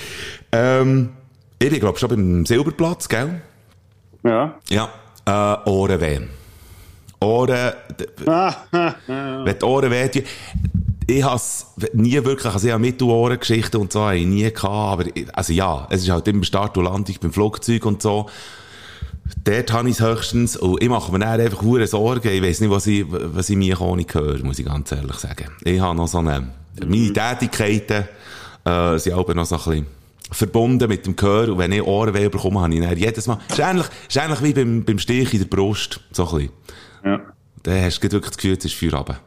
Ähm, 0.53 1.11
ich 1.59 1.81
glaube 1.81 1.99
schon 1.99 2.09
beim 2.09 2.47
Silberplatz, 2.47 3.09
gell? 3.09 3.41
Ja. 4.25 4.55
Ja. 4.69 4.89
Äh, 5.65 5.69
Ohrenweh. 5.69 6.21
Ohren, 7.21 7.73
wenn 9.07 9.59
die 9.59 9.65
Ohren 9.65 9.91
weh 9.91 10.09
tun. 10.09 10.23
Ich 11.11 11.25
has 11.25 11.73
nie 11.95 12.23
wirklich, 12.23 12.53
also 12.53 12.67
ich 12.67 12.73
habe 12.73 12.83
Mittelohrengeschichten 12.83 13.81
und 13.81 13.93
so, 13.93 14.03
habe 14.03 14.19
ich 14.19 14.27
nie 14.27 14.43
gehabt, 14.53 14.65
aber, 14.65 15.17
ich- 15.17 15.35
also 15.35 15.53
ja, 15.53 15.87
es 15.91 16.03
ist 16.03 16.11
halt 16.11 16.29
immer 16.29 16.45
Start 16.45 16.77
und 16.77 16.85
Landung 16.85 17.17
beim 17.21 17.33
Flugzeug 17.33 17.87
und 17.87 18.03
so. 18.03 18.27
Dort 19.45 19.73
habe 19.73 19.88
ich 19.88 20.01
es 20.01 20.05
höchstens, 20.05 20.57
und 20.57 20.83
ich 20.83 20.88
mache 20.88 21.12
mir 21.12 21.19
dann 21.21 21.41
einfach 21.41 21.62
hure 21.62 21.87
Sorgen, 21.87 22.29
ich 22.29 22.43
weiss 22.43 22.61
nicht, 22.61 22.71
was 22.71 22.87
ich, 22.87 23.05
was 23.09 23.51
ich 23.51 23.57
mir 23.57 23.81
ohne 23.81 24.05
höre, 24.11 24.45
muss 24.45 24.59
ich 24.59 24.67
ganz 24.67 24.93
ehrlich 24.93 25.17
sagen. 25.17 25.51
Ich 25.64 25.81
habe 25.81 25.97
noch 25.97 26.09
so 26.09 26.19
eine, 26.19 26.49
meine 26.87 27.12
Tätigkeiten, 27.12 28.09
äh, 28.64 28.99
sind 28.99 29.14
auch 29.14 29.35
noch 29.35 29.47
so 29.47 29.57
ein 29.57 29.62
bisschen 29.62 29.87
verbunden 30.31 30.88
mit 30.88 31.07
dem 31.07 31.17
Gehör, 31.17 31.51
und 31.51 31.59
wenn 31.59 31.73
ich 31.73 31.83
Ohrenweh 31.83 32.29
bekomme, 32.29 32.61
habe 32.61 32.75
ich 32.75 32.81
dann 32.81 32.97
jedes 32.97 33.27
Mal, 33.27 33.38
ist 33.49 33.59
ähnlich, 33.59 33.87
ist 34.09 34.17
ähnlich 34.17 34.43
wie 34.43 34.53
beim, 34.53 34.85
beim 34.85 34.99
Stich 34.99 35.33
in 35.33 35.41
der 35.41 35.47
Brust, 35.47 36.01
so 36.12 36.29
ein 36.29 36.35
bisschen. 36.35 36.53
ja. 37.05 37.21
Dann 37.64 37.83
hast 37.83 38.01
du 38.01 38.11
wirklich 38.11 38.31
das 38.31 38.37
Gefühl, 38.37 38.57
es 38.57 38.64
ist 38.64 38.75
Feuer 38.75 38.95
runter. 38.95 39.21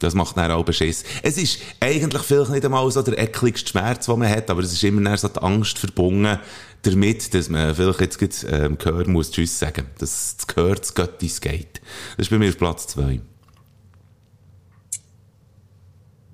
Das 0.00 0.14
macht 0.14 0.36
dann 0.36 0.50
auch 0.50 0.64
Beschiss. 0.64 1.04
Es 1.22 1.38
ist 1.38 1.60
eigentlich 1.78 2.22
vielleicht 2.22 2.50
nicht 2.50 2.64
einmal 2.64 2.90
so 2.90 3.02
der 3.02 3.18
ekligste 3.18 3.70
Schmerz, 3.70 4.06
den 4.06 4.18
man 4.18 4.28
hat, 4.28 4.50
aber 4.50 4.62
es 4.62 4.72
ist 4.72 4.82
immer 4.82 5.16
so 5.16 5.28
die 5.28 5.40
Angst 5.40 5.78
verbunden 5.78 6.38
damit, 6.82 7.34
dass 7.34 7.48
man 7.50 7.74
vielleicht 7.74 8.00
jetzt 8.00 8.18
gleich, 8.18 8.46
ähm, 8.50 8.78
Gehör 8.78 9.06
muss 9.06 9.30
Tschüss 9.30 9.58
sagen. 9.58 9.86
Dass 9.98 10.36
das 10.36 10.46
Gehör 10.46 10.76
das 10.76 10.94
Göttis 10.94 11.40
geht. 11.40 11.80
Das 12.16 12.26
ist 12.26 12.30
bei 12.30 12.38
mir 12.38 12.48
auf 12.48 12.58
Platz 12.58 12.86
zwei. 12.86 13.20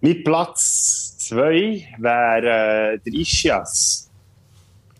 Mein 0.00 0.22
Platz 0.22 1.16
2 1.28 1.88
wäre 1.98 2.92
äh, 2.94 2.98
der 2.98 3.12
Ischias. 3.12 4.08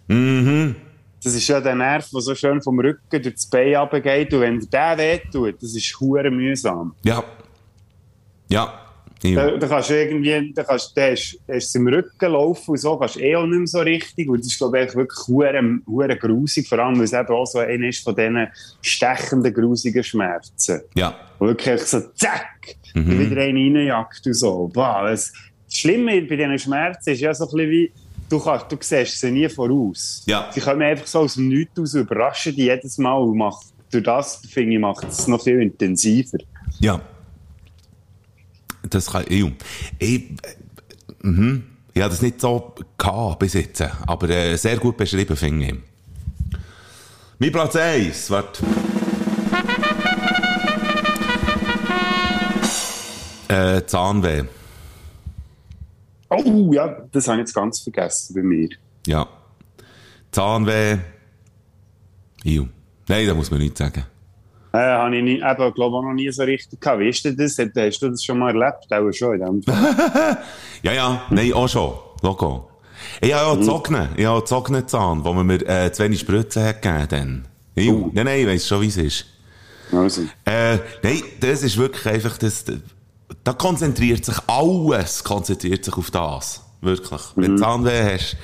Mhm. 0.08 0.74
Das 1.22 1.34
ist 1.34 1.46
ja 1.48 1.60
der 1.60 1.74
Nerv, 1.74 2.08
der 2.10 2.20
so 2.20 2.34
schön 2.34 2.62
vom 2.62 2.78
Rücken 2.80 3.22
durch 3.22 3.34
das 3.34 3.46
Bein 3.46 3.76
runtergeht. 3.76 4.32
Und 4.32 4.40
wenn 4.40 4.60
der 4.60 4.98
wehtut, 4.98 5.62
das 5.62 5.74
ist 5.74 6.00
hure 6.00 6.30
mühsam. 6.30 6.94
Ja. 7.04 7.22
Ja. 8.48 8.80
ja. 9.22 9.50
Da, 9.50 9.56
da 9.56 9.66
kannst 9.66 9.90
du 9.90 9.94
irgendwie, 9.94 10.52
da 10.54 10.64
kannst, 10.64 10.96
der 10.96 11.12
ist, 11.12 11.38
der 11.48 11.56
ist 11.56 11.74
im 11.76 11.88
Rücken 11.88 12.32
laufen 12.32 12.70
und 12.70 12.78
so, 12.78 12.96
kannst 12.96 13.18
eh 13.18 13.36
auch 13.36 13.46
nicht 13.46 13.58
mehr 13.58 13.66
so 13.66 13.80
richtig. 13.80 14.28
Und 14.28 14.40
das 14.40 14.48
ist, 14.48 14.58
glaube 14.58 14.82
ich, 14.82 14.94
wirklich 14.94 15.28
hure, 15.28 16.16
grusig. 16.16 16.68
Vor 16.68 16.78
allem, 16.78 16.96
weil 16.98 17.04
es 17.04 17.12
eben 17.12 17.28
auch 17.28 17.46
so 17.46 17.58
einer 17.58 17.88
ist 17.88 18.04
von 18.04 18.14
diesen 18.14 18.48
stechenden, 18.82 19.52
grusigen 19.52 20.04
Schmerzen. 20.04 20.82
Ja. 20.94 21.16
Und 21.38 21.48
wirklich 21.48 21.82
so, 21.82 22.00
zack, 22.14 22.76
wieder 22.94 23.42
einen 23.42 23.76
reinjagt 23.76 24.26
und 24.26 24.34
so. 24.34 24.70
Boah, 24.72 25.08
das, 25.08 25.32
Schlimme 25.68 26.22
bei 26.22 26.36
diesen 26.36 26.58
Schmerzen 26.58 27.10
ist 27.10 27.20
ja 27.20 27.34
so 27.34 27.44
ein 27.44 27.50
bisschen 27.50 27.70
wie, 27.70 27.92
du, 28.28 28.38
kannst, 28.38 28.70
du 28.70 28.76
siehst 28.80 29.20
sie 29.20 29.30
nie 29.30 29.48
voraus. 29.48 30.22
Ja. 30.26 30.50
Sie 30.52 30.60
kommen 30.60 30.82
einfach 30.82 31.06
so 31.06 31.20
aus 31.20 31.34
dem 31.34 31.48
Nichts 31.48 31.78
aus 31.78 31.94
und 31.94 32.02
überraschen 32.02 32.54
dich 32.54 32.66
jedes 32.66 32.98
Mal 32.98 33.18
und 33.18 33.36
macht, 33.36 33.66
durch 33.90 34.04
das, 34.04 34.36
finde 34.48 34.74
ich, 34.74 34.80
macht 34.80 35.08
es 35.08 35.26
noch 35.28 35.42
viel 35.42 35.60
intensiver. 35.60 36.38
Ja. 36.80 37.00
Das 38.90 39.12
kann, 39.12 39.24
ich, 39.28 39.44
ich, 39.98 40.24
mhm. 41.22 41.64
Ich 41.96 42.02
habe 42.02 42.10
das 42.10 42.20
nicht 42.20 42.42
so 42.42 42.74
gehabt 42.98 43.38
bis 43.38 43.54
jetzt, 43.54 43.82
aber 44.06 44.28
äh, 44.28 44.56
sehr 44.56 44.76
gut 44.76 44.98
beschrieben, 44.98 45.34
finde 45.34 45.66
ich. 45.66 45.74
Mein 47.38 47.52
Platz 47.52 47.74
1, 47.74 48.30
warte. 48.30 48.62
Äh, 53.48 53.86
Zahnweh. 53.86 54.44
Oh 56.28 56.70
ja, 56.74 57.02
das 57.12 57.28
habe 57.28 57.38
ich 57.38 57.46
jetzt 57.46 57.54
ganz 57.54 57.80
vergessen 57.80 58.34
bei 58.34 58.42
mir. 58.42 58.68
Ja. 59.06 59.26
Zahnweh. 60.32 60.98
Iu. 62.44 62.66
Nein, 63.08 63.26
da 63.26 63.34
muss 63.34 63.50
man 63.50 63.60
nichts 63.60 63.78
sagen. 63.78 64.04
Äh, 64.76 64.78
habe 64.78 65.16
ich 65.16 65.22
nie, 65.22 65.36
eben, 65.36 65.74
glaube 65.74 65.96
auch 65.96 66.02
noch 66.02 66.12
nie 66.12 66.30
so 66.30 66.42
richtig 66.42 66.80
gehabt. 66.80 67.00
Wie 67.00 67.08
ist 67.08 67.24
denn 67.24 67.36
das? 67.36 67.56
Hast 67.58 67.74
hast 67.74 68.02
du 68.02 68.10
das 68.10 68.22
schon 68.22 68.38
mal 68.38 68.54
erlebt? 68.54 68.92
Auch 68.92 69.10
schon 69.12 69.40
in 69.40 69.40
dem 69.40 69.62
Fall. 69.62 70.38
Ja, 70.82 70.92
ja, 70.92 71.22
nein, 71.30 71.52
auch 71.54 71.68
schon. 71.68 71.94
Logo. 72.22 72.68
Ich 73.20 73.32
habe 73.32 73.42
ja 73.42 73.46
auch 73.46 73.60
Zogne. 73.60 74.10
Ich 74.16 74.26
habe 74.26 74.38
auch 74.38 74.44
Zognezahn, 74.44 75.24
wo 75.24 75.32
man 75.32 75.46
mir 75.46 75.66
äh, 75.66 75.90
zu 75.90 76.04
wenig 76.04 76.20
Spritzen 76.20 76.62
hat 76.62 76.82
gegeben 76.82 77.06
dann. 77.08 77.48
Iu. 77.82 78.10
Nein, 78.12 78.26
nein, 78.26 78.40
ich 78.40 78.46
weiss 78.46 78.68
schon, 78.68 78.82
wie 78.82 78.88
es 78.88 78.96
ist. 78.98 79.26
Also. 79.92 80.22
Äh, 80.44 80.76
nein, 81.02 81.22
das 81.40 81.62
ist 81.62 81.78
wirklich 81.78 82.06
einfach 82.06 82.36
das, 82.36 82.64
da 83.44 83.52
konzentriert 83.54 84.24
sich 84.24 84.36
alles, 84.46 85.24
konzentriert 85.24 85.84
sich 85.84 85.96
auf 85.96 86.10
das. 86.10 86.62
Wirklich. 86.82 87.22
Wenn 87.34 87.56
du 87.56 87.62
Zahnweh 87.62 88.14
hast, 88.14 88.36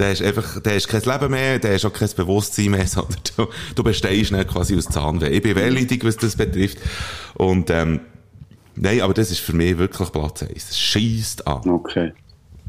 hast 0.00 0.20
du 0.20 0.24
einfach, 0.24 0.60
hast 0.64 0.86
du 0.86 1.00
kein 1.00 1.12
Leben 1.12 1.30
mehr, 1.30 1.60
hast 1.62 1.84
du 1.84 1.88
auch 1.88 1.92
kein 1.92 2.08
Bewusstsein 2.16 2.70
mehr, 2.70 2.86
sondern 2.86 3.20
du, 3.36 3.46
du 3.74 3.82
bestehst 3.82 4.32
nicht 4.32 4.48
quasi 4.48 4.76
aus 4.76 4.86
Zahnweh. 4.86 5.28
Ich 5.28 5.42
bin 5.42 5.56
wehleidig, 5.56 6.04
was 6.04 6.16
das 6.16 6.36
betrifft. 6.36 6.78
Und, 7.34 7.70
ähm, 7.70 8.00
nein, 8.74 9.00
aber 9.00 9.14
das 9.14 9.30
ist 9.30 9.40
für 9.40 9.54
mich 9.54 9.76
wirklich 9.78 10.12
Platz 10.12 10.42
1. 10.42 10.68
Das 10.68 10.78
scheisst 10.78 11.46
an. 11.46 11.68
Okay. 11.68 12.12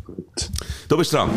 Gut. 0.05 0.49
Du 0.87 0.97
bist 0.97 1.13
dran. 1.13 1.29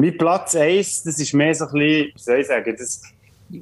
Mein 0.00 0.16
Platz 0.16 0.56
1, 0.56 1.02
das 1.02 1.18
ist 1.18 1.34
mehr 1.34 1.54
so 1.54 1.66
ein 1.66 1.72
bisschen, 1.72 2.06
wie 2.06 2.12
soll 2.16 2.38
ich 2.38 2.46
sagen, 2.46 2.74
das 2.78 3.02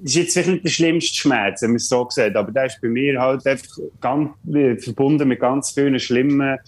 ist 0.04 0.14
jetzt 0.16 0.32
vielleicht 0.34 0.50
nicht 0.50 0.64
der 0.64 0.70
schlimmste 0.70 1.16
Schmerz, 1.16 1.62
wenn 1.62 1.70
man 1.70 1.76
es 1.76 1.88
so 1.88 2.06
sieht, 2.10 2.36
aber 2.36 2.52
der 2.52 2.66
ist 2.66 2.80
bei 2.80 2.88
mir 2.88 3.20
halt 3.20 3.46
einfach 3.46 3.78
ganz, 4.00 4.30
äh, 4.54 4.76
verbunden 4.76 5.28
mit 5.28 5.40
ganz 5.40 5.70
vielen 5.72 5.98
schlimmen 5.98 6.58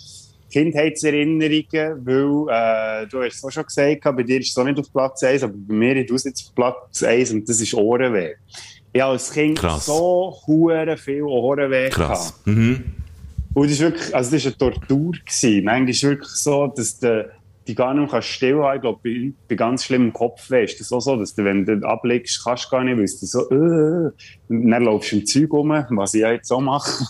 Kindheitserinnerungen, 0.50 2.04
weil, 2.04 3.04
äh, 3.04 3.06
du 3.06 3.22
hast 3.22 3.37
es 3.37 3.44
auch 3.44 3.50
schon 3.50 3.64
gesagt, 3.64 4.02
bei 4.02 4.22
dir 4.22 4.40
ist 4.40 4.50
es 4.50 4.59
auch 4.59 4.64
nicht 4.64 4.78
auf 4.78 4.92
Platz 4.92 5.22
1, 5.22 5.44
aber 5.44 5.54
bei 5.54 5.74
mir 5.74 5.96
ist 5.96 6.11
es 6.11 6.24
jetzt 6.24 6.48
auf 6.48 6.54
Platz 6.54 7.02
1 7.02 7.30
und 7.33 7.48
das 7.48 7.61
ist 7.61 7.74
Ohrenweh. 7.74 8.35
Ich 8.92 9.00
habe 9.00 9.12
als 9.12 9.30
Kind 9.30 9.59
Krass. 9.59 9.87
so 9.87 10.37
hure 10.46 10.96
viel 10.96 11.22
Ohrenweh 11.22 11.90
Krass. 11.90 12.35
gehabt. 12.44 12.46
Mhm. 12.46 12.85
Und 13.54 13.64
das 13.64 13.72
ist 13.72 13.80
wirklich, 13.80 14.14
also 14.14 14.30
das 14.30 14.44
war 14.44 14.52
eine 14.52 14.59
Tortur. 14.59 15.12
Gewesen. 15.12 15.64
Manchmal 15.64 15.90
ist 15.90 15.96
es 15.96 16.02
wirklich 16.02 16.30
so, 16.30 16.66
dass 16.68 16.98
du 16.98 17.30
die 17.70 17.74
gar 17.76 17.94
nicht 17.94 18.12
mehr 18.12 18.22
stillhalten 18.22 18.83
kannst. 18.83 19.06
Ich 19.06 19.12
glaube, 19.12 19.33
bei, 19.33 19.33
bei 19.48 19.54
ganz 19.54 19.85
schlimmem 19.85 20.12
Kopfweh 20.12 20.64
ist 20.64 20.80
das 20.80 20.92
auch 20.92 21.00
so, 21.00 21.16
dass 21.16 21.35
du, 21.35 21.44
wenn 21.44 21.64
du 21.64 21.80
ablegst, 21.87 22.42
kannst 22.44 22.66
du 22.66 22.70
gar 22.70 22.85
nicht, 22.85 22.96
weil 22.96 23.04
du 23.04 23.26
so, 23.26 23.50
äh, 23.50 24.11
und 24.48 24.70
dann 24.70 24.83
laufst 24.85 25.12
du 25.12 25.16
im 25.16 25.26
Zeug 25.26 25.52
rum, 25.52 25.70
was 25.90 26.14
ich 26.14 26.20
ja 26.20 26.33
jetzt 26.33 26.50
auch 26.50 26.61
mache. 26.61 27.04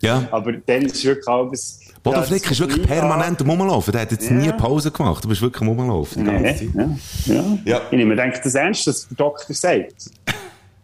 Ja. 0.00 0.26
Aber 0.30 0.52
dann 0.52 0.82
ist 0.82 1.04
wirklich 1.04 1.28
alles... 1.28 1.80
Bodo 2.02 2.22
Flick 2.22 2.48
ist 2.50 2.60
wirklich 2.60 2.86
permanent 2.86 3.40
am 3.42 3.50
Rumlaufen. 3.50 3.90
Der 3.90 4.02
hat 4.02 4.12
jetzt 4.12 4.30
Ja. 4.30 4.36
nie 4.36 4.52
Pause 4.52 4.92
gemacht. 4.92 5.24
Du 5.24 5.28
bist 5.28 5.42
wirklich 5.42 5.60
am 5.62 5.68
Rumlaufen. 5.68 6.22
Nee, 6.22 6.70
ja, 6.72 6.88
ja. 7.26 7.58
Ja. 7.64 7.80
Ich 7.90 7.96
nehme 7.98 8.14
denke 8.14 8.40
das 8.44 8.54
ernst, 8.54 8.86
was 8.86 9.08
der 9.08 9.16
Doktor 9.16 9.54
sagt. 9.54 10.10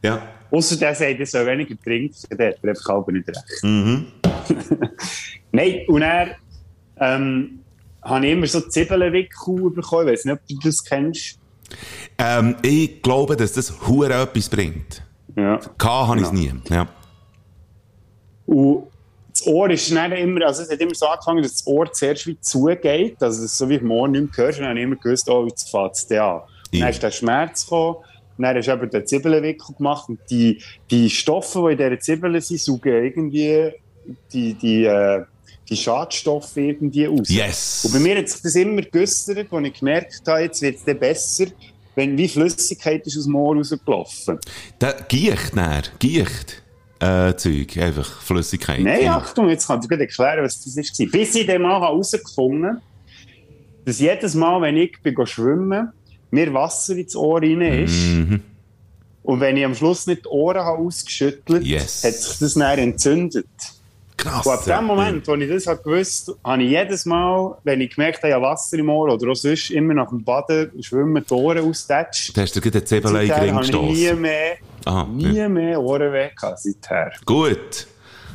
Ja. 0.05 0.21
Ausser 0.51 0.75
der 0.77 0.97
sagt, 0.97 1.21
er 1.21 1.27
soll 1.27 1.47
weniger 1.47 1.77
trinken, 1.81 2.17
der 2.37 2.49
hat 2.49 2.57
einfach 2.65 2.89
halb 2.89 3.07
nicht 3.09 3.29
recht. 3.29 3.63
Mhm. 3.63 4.07
Nein, 5.53 5.83
und 5.87 6.03
er 6.03 6.35
ähm, 6.99 7.61
habe 8.03 8.27
ich 8.27 8.33
immer 8.33 8.47
so 8.47 8.61
Zwiebelwickel 8.61 9.71
bekommen. 9.71 10.09
Ich 10.09 10.13
weiß 10.13 10.25
nicht, 10.25 10.35
ob 10.35 10.47
du 10.47 10.59
das 10.63 10.85
kennst. 10.85 11.39
Ähm, 12.19 12.57
ich 12.63 13.01
glaube, 13.03 13.37
dass 13.37 13.53
das 13.53 13.87
Hure 13.87 14.13
etwas 14.15 14.49
bringt. 14.49 15.03
Ja. 15.37 15.59
K 15.79 16.07
habe 16.07 16.21
ich 16.21 16.27
es 16.27 16.33
nie. 16.33 16.53
Ja. 16.69 16.89
Und 18.47 18.85
das 19.33 19.47
Ohr 19.47 19.71
ist 19.71 19.91
dann 19.95 20.13
immer, 20.13 20.47
also 20.47 20.63
es 20.63 20.71
hat 20.71 20.81
immer 20.81 20.95
so 20.95 21.07
angefangen, 21.07 21.43
dass 21.43 21.53
das 21.53 21.67
Ohr 21.67 21.91
zuerst 21.91 22.27
wie 22.27 22.39
zugeht, 22.39 23.23
also 23.23 23.47
so 23.47 23.69
wie 23.69 23.77
im 23.77 23.91
Ohr 23.91 24.09
nicht 24.09 24.37
mehr 24.37 24.47
hörst, 24.47 24.59
und 24.59 24.65
dann 24.65 24.71
habe 24.71 24.81
ich 24.81 24.85
immer 24.85 24.97
gewusst, 24.97 25.29
oh, 25.31 25.47
jetzt 25.47 25.71
fängt 25.71 25.93
es 25.93 26.11
an. 26.11 26.17
Ja. 26.17 26.45
Dann 26.73 26.89
ist 26.89 27.03
der 27.03 27.11
Schmerz 27.11 27.65
gekommen, 27.65 27.97
dann 28.37 28.57
hast 28.57 28.67
du 28.67 28.73
eben 28.73 28.91
den 28.91 29.07
Zwiebelwickel 29.07 29.75
gemacht 29.75 30.09
und 30.09 30.19
die, 30.29 30.61
die 30.91 31.09
Stoffe, 31.09 31.65
die 31.67 31.73
in 31.73 31.79
dieser 31.79 32.01
Zwiebeln 32.01 32.41
sind, 32.41 32.61
saugen 32.61 33.05
irgendwie 33.05 33.73
die, 34.33 34.55
die, 34.55 34.85
äh, 34.85 35.25
die 35.73 35.77
Schadstoffe 35.83 36.57
irgendwie 36.57 37.09
aus. 37.09 37.29
Yes. 37.29 37.85
Und 37.85 37.93
bei 37.93 37.99
mir 37.99 38.19
hat 38.19 38.29
sich 38.29 38.43
das 38.43 38.55
immer 38.55 38.83
gegüstert, 38.83 39.53
als 39.53 39.67
ich 39.67 39.79
gemerkt 39.79 40.23
habe, 40.27 40.41
jetzt 40.43 40.61
wird 40.63 40.77
es 40.87 40.99
besser. 40.99 41.47
wenn 41.95 42.17
wie 42.17 42.29
Flüssigkeit 42.29 43.07
ist 43.07 43.19
aus 43.19 43.25
dem 43.25 43.35
Ohr 43.35 43.57
rausgelaufen. 43.57 44.39
Da, 44.79 44.93
Gicht, 45.09 45.55
näher, 45.55 45.83
Gicht. 45.99 46.63
Äh, 47.01 47.35
Zeug, 47.37 47.77
einfach 47.79 48.23
Flüssigkeit. 48.23 48.81
Nein, 48.81 49.03
Ja. 49.03 49.17
Achtung, 49.17 49.49
jetzt 49.49 49.67
kann 49.67 49.81
ich 49.83 49.89
dir 49.89 49.99
erklären, 49.99 50.45
was 50.45 50.63
das 50.63 50.77
war. 50.77 51.07
Bis 51.09 51.35
ich 51.35 51.47
dann 51.47 51.63
mal 51.63 51.81
herausgefunden 51.81 52.67
habe, 52.67 52.81
dass 53.85 53.99
jedes 53.99 54.35
Mal, 54.35 54.61
wenn 54.63 54.77
ich 54.77 54.97
bin 55.03 55.15
schwimmen 55.27 55.93
mir 56.31 56.55
Wasser 56.55 56.97
ins 56.97 57.15
Ohr 57.17 57.43
rein 57.43 57.61
ist. 57.61 57.93
Mhm. 57.95 58.41
Und 59.23 59.41
wenn 59.41 59.57
ich 59.57 59.65
am 59.65 59.75
Schluss 59.75 60.07
nicht 60.07 60.25
die 60.25 60.29
Ohren 60.29 60.59
habe 60.61 60.79
ausgeschüttelt 60.79 61.63
Yes. 61.65 62.03
hat 62.05 62.15
sich 62.15 62.39
das 62.39 62.55
dann 62.55 62.79
entzündet. 62.79 63.47
Krass. 64.23 64.47
Und 64.47 64.53
ab 64.53 64.65
dem 64.65 64.85
Moment, 64.87 65.27
wo 65.27 65.35
ich 65.35 65.49
das 65.51 65.67
habe 65.67 65.83
gewusst 65.83 66.33
habe, 66.45 66.63
ich 66.63 66.71
jedes 66.71 67.05
Mal, 67.07 67.57
wenn 67.65 67.81
ich 67.81 67.95
gemerkt 67.95 68.19
habe, 68.19 68.29
ich 68.29 68.35
habe 68.35 68.45
Wasser 68.45 68.79
im 68.79 68.89
Ohr 68.89 69.13
oder 69.13 69.31
auch 69.31 69.35
sonst 69.35 69.71
immer 69.71 69.95
nach 69.95 70.11
dem 70.11 70.23
Baden 70.23 70.71
schwimmen 70.83 71.25
die 71.29 71.35
Ohren 71.35 71.69
ausgetatscht. 71.69 72.37
Da 72.37 72.43
hast 72.43 72.55
du 72.55 72.61
dir 72.61 72.71
den 72.71 72.87
Zebelei 72.87 73.27
habe 73.27 73.47
ich 73.65 73.73
nie 73.73 74.13
mehr, 74.13 74.57
Aha, 74.85 75.05
nie 75.05 75.33
ja. 75.33 75.49
mehr 75.49 75.81
Ohrenweh 75.81 76.31
gehabt 76.35 76.61
seither. 76.61 77.13
Gut. 77.27 77.89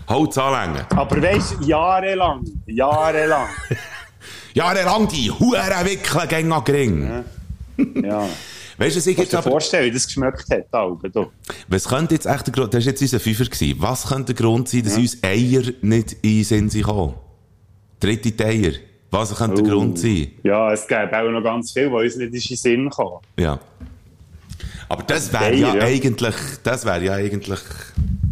Holz 0.09 0.37
anlängen. 0.37 0.85
Aber 0.89 1.21
weißt 1.21 1.55
du, 1.59 1.65
jahrelang, 1.65 2.43
jahrelang, 2.65 3.47
Jahrelang 4.53 5.07
die 5.07 5.29
Hurenwickler 5.29 6.27
gegen 6.27 6.51
an 6.51 6.63
Ring. 6.63 7.23
ja. 8.03 8.27
Weißt 8.77 8.95
du, 8.95 8.99
was 8.99 9.07
ich 9.07 9.17
jetzt 9.17 9.33
aber... 9.33 9.49
vorstellen, 9.49 9.85
wie 9.85 9.91
das 9.91 10.05
geschmeckt 10.05 10.45
hat, 10.51 10.65
Alben, 10.71 11.11
du? 11.11 11.31
Was 11.67 11.87
könnte 11.87 12.13
jetzt 12.13 12.25
echt 12.27 12.45
der 12.47 12.53
Grund... 12.53 12.73
Das 12.73 12.85
war 12.85 12.91
jetzt 12.91 13.01
unser 13.01 13.19
Fünfer. 13.19 13.45
Gewesen. 13.45 13.81
Was 13.81 14.07
könnte 14.07 14.33
der 14.33 14.45
Grund 14.45 14.69
sein, 14.69 14.83
dass 14.83 14.97
uns 14.97 15.17
Eier 15.23 15.63
nicht 15.81 16.13
in 16.21 16.21
den 16.21 16.43
Sinn 16.43 16.69
sind 16.69 16.81
gekommen? 16.83 17.15
Dritte 17.99 18.45
Eier. 18.45 18.73
Was 19.09 19.33
könnte 19.35 19.63
der 19.63 19.73
Oh. 19.73 19.77
Grund 19.77 19.97
sein? 19.97 20.31
Ja, 20.43 20.71
es 20.71 20.87
gäbe 20.87 21.09
auch 21.17 21.31
noch 21.31 21.41
ganz 21.43 21.71
viel, 21.71 21.91
was 21.91 22.03
uns 22.03 22.15
nicht 22.17 22.27
in 22.27 22.55
den 22.55 22.57
Sinn 22.57 22.89
kam. 22.89 23.19
Ja. 23.39 23.59
Aber 24.89 25.03
das 25.03 25.33
wäre 25.33 25.55
ja, 25.55 25.75
ja. 25.75 25.83
eigentlich... 25.83 26.35
Das 26.63 26.85
wäre 26.85 27.03
ja 27.03 27.13
eigentlich... 27.13 27.59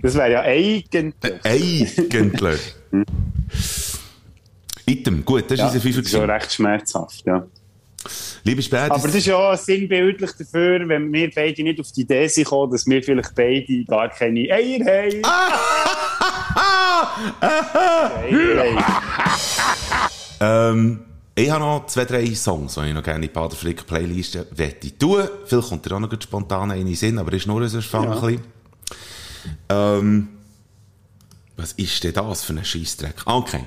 Das 0.01 0.13
wäre 0.13 0.31
ja 0.31 0.41
eigentlich... 0.41 1.13
Eigentlich. 1.43 2.59
Item. 4.85 5.25
Gut, 5.25 5.49
das 5.49 5.57
Ja, 5.59 5.67
unser 5.67 5.81
Fünfer. 5.81 6.01
das 6.01 6.11
ist 6.11 6.17
schon 6.17 6.29
recht 6.29 6.53
schmerzhaft, 6.53 7.23
ja. 7.25 7.47
Liebe 8.43 8.61
Spätis... 8.61 8.91
Aber 8.91 9.07
das 9.07 9.15
ist 9.15 9.25
ja 9.25 9.35
auch 9.35 9.57
sinnbildlich 9.57 10.31
dafür, 10.31 10.87
wenn 10.87 11.11
wir 11.11 11.29
beide 11.33 11.63
nicht 11.63 11.79
auf 11.79 11.91
die 11.91 12.01
Idee 12.01 12.27
sind 12.27 12.43
gekommen, 12.43 12.71
dass 12.71 12.85
wir 12.85 13.01
vielleicht 13.01 13.33
beide 13.35 13.83
gar 13.85 14.09
keine 14.09 14.41
Eier 14.51 14.79
haben. 14.85 15.21
Haben. 17.31 18.83
Ähm, 20.39 20.99
ich 21.33 21.49
habe 21.49 21.63
noch 21.63 21.85
zwei, 21.87 22.05
drei 22.05 22.33
Songs, 22.35 22.75
die 22.75 22.87
ich 22.87 22.93
noch 22.93 23.03
gerne 23.03 23.17
in 23.17 23.21
die 23.23 23.27
Bader 23.33 23.55
Flick 23.55 23.85
Playliste 23.85 24.47
wette 24.51 24.97
tun. 24.97 25.27
Vielleicht 25.45 25.69
kommt 25.69 25.85
dir 25.85 25.95
auch 25.95 25.99
noch 25.99 26.21
spontan 26.21 26.71
in 26.71 26.85
den 26.85 26.95
Sinn, 26.95 27.19
aber 27.19 27.33
ist 27.33 27.47
nur 27.47 27.61
Ja. 27.61 28.01
ein 28.01 28.11
bisschen. 28.11 28.41
Ähm, 29.69 30.27
was 31.57 31.73
ist 31.73 32.03
denn 32.03 32.13
das 32.13 32.43
für 32.43 32.53
ein 32.53 32.63
Scheissdreck? 32.63 33.15
Okay. 33.25 33.65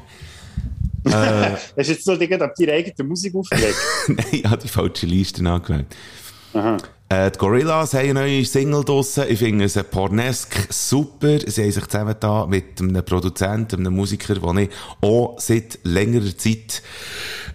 Hast 1.76 1.76
du 1.76 1.92
jetzt 1.92 2.06
noch 2.06 2.18
die, 2.18 2.40
auf 2.40 2.50
deine 2.58 2.72
eigene 2.72 3.08
Musik 3.08 3.34
aufgelegt? 3.34 3.76
Nein, 4.08 4.26
ich 4.30 4.44
habe 4.44 4.62
die 4.62 4.68
falsche 4.68 5.06
Liste. 5.06 5.42
Aha. 6.54 6.76
Äh, 7.10 7.30
die 7.30 7.38
Gorillas 7.38 7.94
haben 7.94 8.10
eine 8.10 8.14
neue 8.14 8.44
Single 8.44 8.84
draussen. 8.84 9.24
Ich 9.28 9.38
finde 9.38 9.64
es 9.64 9.82
pornesk 9.90 10.54
super. 10.70 11.38
Sie 11.46 11.62
haben 11.62 11.72
sich 11.72 11.86
zusammen 11.86 12.14
da 12.20 12.46
mit 12.46 12.80
einem 12.80 13.02
Produzenten, 13.02 13.80
einem 13.80 13.94
Musiker, 13.94 14.34
den 14.34 14.58
ich 14.58 14.70
auch 15.00 15.38
seit 15.38 15.78
längerer 15.84 16.36
Zeit 16.36 16.82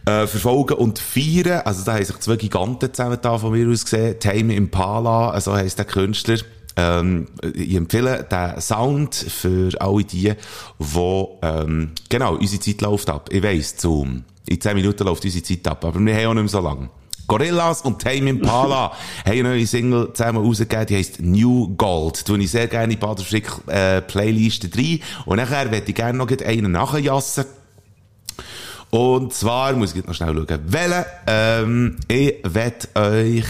äh, 0.05 0.25
verfolgen 0.25 0.73
und 0.73 0.97
feiern. 0.97 1.61
Also 1.65 1.83
da 1.85 1.93
haben 1.93 2.05
sich 2.05 2.17
zwei 2.19 2.35
Giganten 2.35 2.91
zusammen 2.93 3.19
da 3.21 3.37
von 3.37 3.51
mir 3.51 3.69
aus 3.69 3.83
gesehen. 3.83 4.19
Tame 4.19 4.55
Impala, 4.55 5.39
so 5.39 5.53
heisst 5.53 5.77
der 5.77 5.85
Künstler. 5.85 6.37
Ähm, 6.75 7.27
ich 7.53 7.75
empfehle 7.75 8.23
den 8.29 8.61
Sound 8.61 9.15
für 9.15 9.69
alle 9.79 10.03
die, 10.03 10.33
wo 10.79 11.39
ähm, 11.41 11.91
genau, 12.09 12.35
unsere 12.35 12.61
Zeit 12.61 12.81
läuft 12.81 13.09
ab. 13.09 13.29
Ich 13.31 13.43
weiss, 13.43 13.75
Zoom. 13.77 14.23
In 14.47 14.59
10 14.59 14.75
Minuten 14.75 15.03
läuft 15.05 15.23
unsere 15.23 15.43
Zeit 15.43 15.67
ab, 15.67 15.85
aber 15.85 15.99
wir 15.99 16.15
haben 16.15 16.25
auch 16.27 16.33
nicht 16.33 16.43
mehr 16.43 16.49
so 16.49 16.59
lange. 16.59 16.89
Gorillas 17.27 17.81
und 17.81 18.01
Tame 18.01 18.29
Impala 18.29 18.91
haben 19.25 19.31
eine 19.31 19.43
neue 19.43 19.65
Single 19.65 20.11
zusammen 20.13 20.45
rausgegeben, 20.45 20.85
die 20.87 20.95
heisst 20.97 21.21
New 21.21 21.73
Gold. 21.75 22.25
Tue 22.25 22.39
ich 22.39 22.51
sehr 22.51 22.67
gerne 22.67 22.93
in 22.93 22.99
Bader 22.99 23.23
Frick 23.23 23.49
äh, 23.67 24.01
Playliste 24.01 24.69
rein. 24.75 24.99
Und 25.25 25.37
nachher 25.37 25.69
möchte 25.69 25.89
ich 25.89 25.95
gerne 25.95 26.17
noch 26.17 26.29
einen 26.29 26.71
nachjassen. 26.71 27.45
Und 28.89 29.33
zwar, 29.33 29.73
muss 29.73 29.91
ich 29.91 29.97
jetzt 29.97 30.07
noch 30.07 30.13
schnell 30.13 30.35
schauen, 30.35 30.59
welchen, 30.65 31.05
ähm, 31.25 31.97
ich 32.07 32.35
werde 32.43 32.87
euch, 32.93 33.45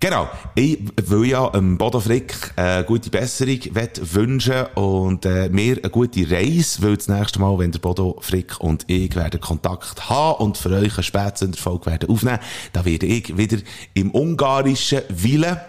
genau, 0.00 0.28
ich 0.54 0.78
will 1.04 1.26
ja 1.26 1.52
ähm, 1.54 1.78
Bodo 1.78 2.00
Frick 2.00 2.52
äh, 2.56 2.82
gute 2.82 3.10
Besserung 3.10 3.60
wünschen 4.00 4.66
und 4.74 5.24
äh, 5.26 5.48
mir 5.50 5.76
eine 5.76 5.90
gute 5.90 6.28
Reise, 6.28 6.82
weil 6.82 6.96
das 6.96 7.08
nächste 7.08 7.40
Mal, 7.40 7.58
wenn 7.58 7.70
der 7.70 7.78
Bodo 7.78 8.16
Frick 8.20 8.58
und 8.60 8.84
ich 8.88 9.14
werden 9.14 9.40
Kontakt 9.40 10.08
haben 10.08 10.44
und 10.44 10.58
für 10.58 10.70
euch 10.70 10.94
eine 10.94 11.02
Spätsünderfolge 11.02 11.86
werden 11.86 12.08
aufnehmen, 12.08 12.40
da 12.72 12.84
werde 12.84 13.06
ich 13.06 13.36
wieder 13.36 13.58
im 13.94 14.10
ungarischen 14.10 15.02
Wille. 15.10 15.60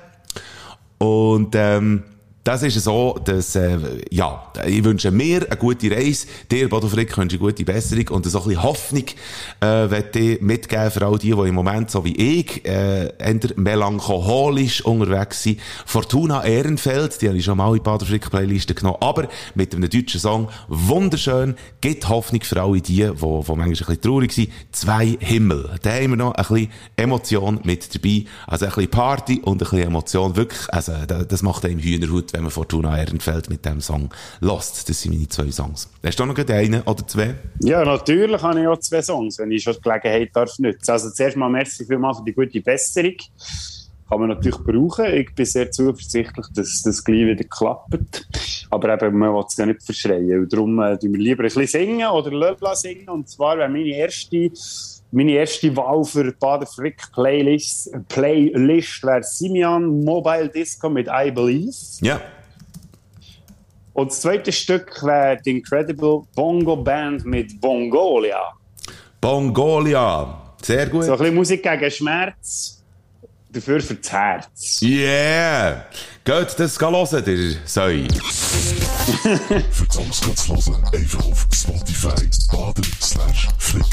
Und 0.97 1.55
ähm, 1.55 2.03
das 2.43 2.63
ist 2.63 2.83
so, 2.83 3.19
dass, 3.23 3.55
äh, 3.55 3.77
ja, 4.09 4.51
ich 4.65 4.83
wünsche 4.83 5.11
mir 5.11 5.45
eine 5.47 5.57
gute 5.57 5.91
Reise, 5.91 6.25
dir, 6.51 6.67
Bodo 6.69 6.87
Frick, 6.87 7.15
wünsche 7.17 7.35
ich 7.35 7.41
gute 7.41 7.63
Besserung 7.63 8.07
und 8.09 8.25
so 8.25 8.39
ein 8.39 8.45
bisschen 8.47 8.63
Hoffnung 8.63 9.03
äh, 9.61 9.85
möchte 9.87 10.19
ich 10.19 10.41
mitgeben 10.41 10.89
für 10.89 11.05
all 11.05 11.17
die, 11.19 11.31
die 11.31 11.47
im 11.47 11.53
Moment, 11.55 11.91
so 11.91 12.03
wie 12.03 12.15
ich, 12.15 12.65
äh, 12.65 13.09
eher 13.17 13.39
melancholisch 13.55 14.83
unterwegs 14.85 15.43
sind. 15.43 15.59
Fortuna 15.85 16.43
Ehrenfeld, 16.43 17.21
die 17.21 17.27
habe 17.27 17.37
ich 17.37 17.45
schon 17.45 17.57
mal 17.57 17.75
in 17.75 17.83
Bader 17.83 18.05
Frick 18.05 18.29
Playliste 18.29 18.73
genommen, 18.73 18.97
aber 19.01 19.27
mit 19.55 19.75
einem 19.75 19.89
deutschen 19.89 20.19
Song, 20.19 20.49
wunderschön, 20.67 21.55
gibt 21.79 22.07
Hoffnung 22.09 22.41
für 22.43 22.61
alle 22.61 22.81
die, 22.81 22.93
die, 22.93 23.03
die 23.03 23.07
manchmal 23.13 23.63
ein 23.65 23.69
bisschen 23.69 24.01
traurig 24.01 24.31
sind. 24.33 24.49
Zwei 24.71 25.17
Himmel. 25.19 25.69
Da 25.81 25.91
haben 25.93 26.09
wir 26.11 26.17
noch 26.17 26.33
ein 26.33 26.43
bisschen 26.43 26.69
Emotion 26.95 27.59
mit 27.63 27.93
dabei, 27.93 28.25
also 28.47 28.65
ein 28.65 28.71
bisschen 28.71 28.89
Party 28.89 29.41
und 29.43 29.53
ein 29.53 29.57
bisschen 29.59 29.79
Emotion, 29.79 30.35
wirklich, 30.35 30.61
also 30.73 30.93
da- 31.07 31.23
das 31.23 31.41
macht 31.43 31.65
einem 31.65 31.79
Hühnerhut, 31.79 32.30
wenn 32.33 32.41
man 32.41 32.51
Fortuna 32.51 32.97
Ehrenfeld 32.97 33.49
mit 33.49 33.65
dem 33.65 33.81
Song 33.81 34.09
lost. 34.39 34.89
Das 34.89 35.01
sind 35.01 35.13
meine 35.13 35.27
zwei 35.27 35.51
Songs. 35.51 35.89
Hast 36.03 36.19
du 36.19 36.25
noch 36.25 36.37
einen 36.37 36.81
oder 36.81 37.07
zwei? 37.07 37.35
Ja, 37.59 37.83
natürlich 37.83 38.41
habe 38.41 38.61
ich 38.61 38.67
auch 38.67 38.79
zwei 38.79 39.01
Songs, 39.01 39.37
wenn 39.39 39.51
ich 39.51 39.63
schon 39.63 39.73
die 39.73 39.81
Gelegenheit 39.81 40.29
darf 40.33 40.57
nutzen. 40.59 40.91
Also 40.91 41.09
zuerst 41.11 41.37
mal 41.37 41.49
merci 41.49 41.85
für 41.85 41.99
die 42.25 42.33
gute 42.33 42.61
Besserung. 42.61 43.15
Kann 44.09 44.19
man 44.19 44.29
natürlich 44.29 44.57
brauchen. 44.57 45.05
Ich 45.13 45.33
bin 45.33 45.45
sehr 45.45 45.71
zuversichtlich, 45.71 46.45
dass 46.53 46.81
das 46.83 47.03
gleich 47.03 47.25
wieder 47.27 47.45
klappt. 47.45 48.27
Aber 48.69 48.93
eben, 48.93 49.17
man 49.17 49.33
will 49.33 49.43
es 49.47 49.55
ja 49.55 49.65
nicht 49.65 49.83
verschreien. 49.83 50.49
Darum 50.49 50.79
äh, 50.79 50.97
wir 51.01 51.17
lieber 51.17 51.43
ein 51.43 51.45
bisschen 51.45 51.67
singen 51.67 52.09
oder 52.09 52.29
Löbla 52.31 52.75
singen. 52.75 53.07
Und 53.07 53.29
zwar 53.29 53.57
wäre 53.57 53.69
meine 53.69 53.87
erste, 53.87 54.51
meine 55.11 55.33
erste 55.33 55.75
Wahl 55.75 56.03
für 56.03 56.23
die 56.23 56.31
Bader 56.39 56.65
Frick 56.65 57.01
Playlist, 57.13 57.91
Playlist 58.07 59.03
wäre 59.03 59.23
Simeon 59.23 60.03
Mobile 60.03 60.49
Disco 60.49 60.89
mit 60.89 61.07
I 61.07 61.31
Believe. 61.31 61.75
Ja. 62.01 62.21
Und 63.93 64.11
das 64.11 64.21
zweite 64.21 64.51
Stück 64.51 65.03
wäre 65.03 65.37
die 65.45 65.57
Incredible 65.57 66.21
Bongo 66.33 66.77
Band 66.77 67.25
mit 67.25 67.59
Bongolia. 67.59 68.53
Bongolia. 69.19 70.41
Sehr 70.61 70.87
gut. 70.87 71.03
So 71.03 71.13
ein 71.13 71.17
bisschen 71.17 71.35
Musik 71.35 71.63
gegen 71.63 71.91
Schmerz, 71.91 72.81
dafür 73.49 73.81
für 73.81 73.95
das 73.95 74.11
Herz. 74.11 74.79
Yeah! 74.81 75.85
Geht 76.23 76.59
das 76.59 76.79
hören, 76.79 77.25
der 77.25 77.55
Säu? 77.65 78.07
Für 79.71 79.85
die 79.85 79.93
Songs 79.93 80.21
kannst 80.21 80.47
du 80.47 80.71
hören, 80.71 80.83
einfach 80.93 81.25
auf 81.25 81.47
Spotify 81.51 82.29
baden 82.51 82.83
slash 83.01 83.49
flick 83.57 83.85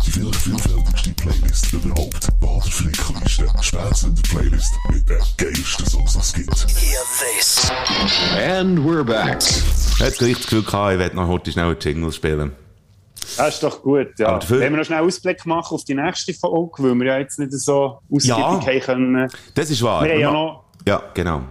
eingeben. 0.00 0.06
Die 0.06 0.10
vielleicht 0.10 0.36
vielfältigste 0.36 1.10
Playlist 1.12 1.72
überhaupt. 1.72 2.40
Bader 2.40 2.60
Flickliste. 2.62 3.46
Spätsünder 3.60 4.22
Playlist 4.22 4.72
mit 4.90 5.08
den 5.08 5.18
geilsten 5.36 5.86
Songs, 5.86 6.12
die 6.12 6.18
es 6.18 6.32
gibt. 6.34 6.66
Hear 6.80 7.00
this. 7.34 7.70
And 8.38 8.78
we're 8.80 9.04
back. 9.04 9.40
Jetzt 9.98 10.18
gleich 10.18 10.36
das 10.36 10.42
Gefühl 10.46 10.62
gehabt, 10.62 10.92
ich 10.92 10.98
werde 10.98 11.16
noch 11.16 11.28
heute 11.28 11.52
schnell 11.52 11.66
einen 11.66 11.76
Jingle 11.80 12.12
spielen. 12.12 12.52
Das 13.36 13.54
ist 13.54 13.62
doch 13.62 13.82
gut, 13.82 14.08
ja. 14.18 14.38
Dafür- 14.38 14.60
Wenn 14.60 14.72
wir 14.72 14.78
noch 14.78 14.84
schnell 14.86 15.00
Ausblick 15.02 15.44
machen 15.46 15.74
auf 15.74 15.84
die 15.84 15.94
nächste 15.94 16.34
Folge, 16.34 16.70
weil 16.82 16.94
wir 16.96 17.06
ja 17.06 17.18
jetzt 17.18 17.38
nicht 17.38 17.52
so 17.52 18.00
ausgiebig 18.10 18.26
Ja. 18.26 18.38
haben 18.60 18.80
können. 18.80 19.28
Das 19.54 19.70
ist 19.70 19.82
wahr. 19.82 20.04
Wir 20.04 20.12
haben 20.12 20.20
ja 20.20 20.32
noch, 20.32 20.64
Ja, 20.86 21.02
genau. 21.14 21.42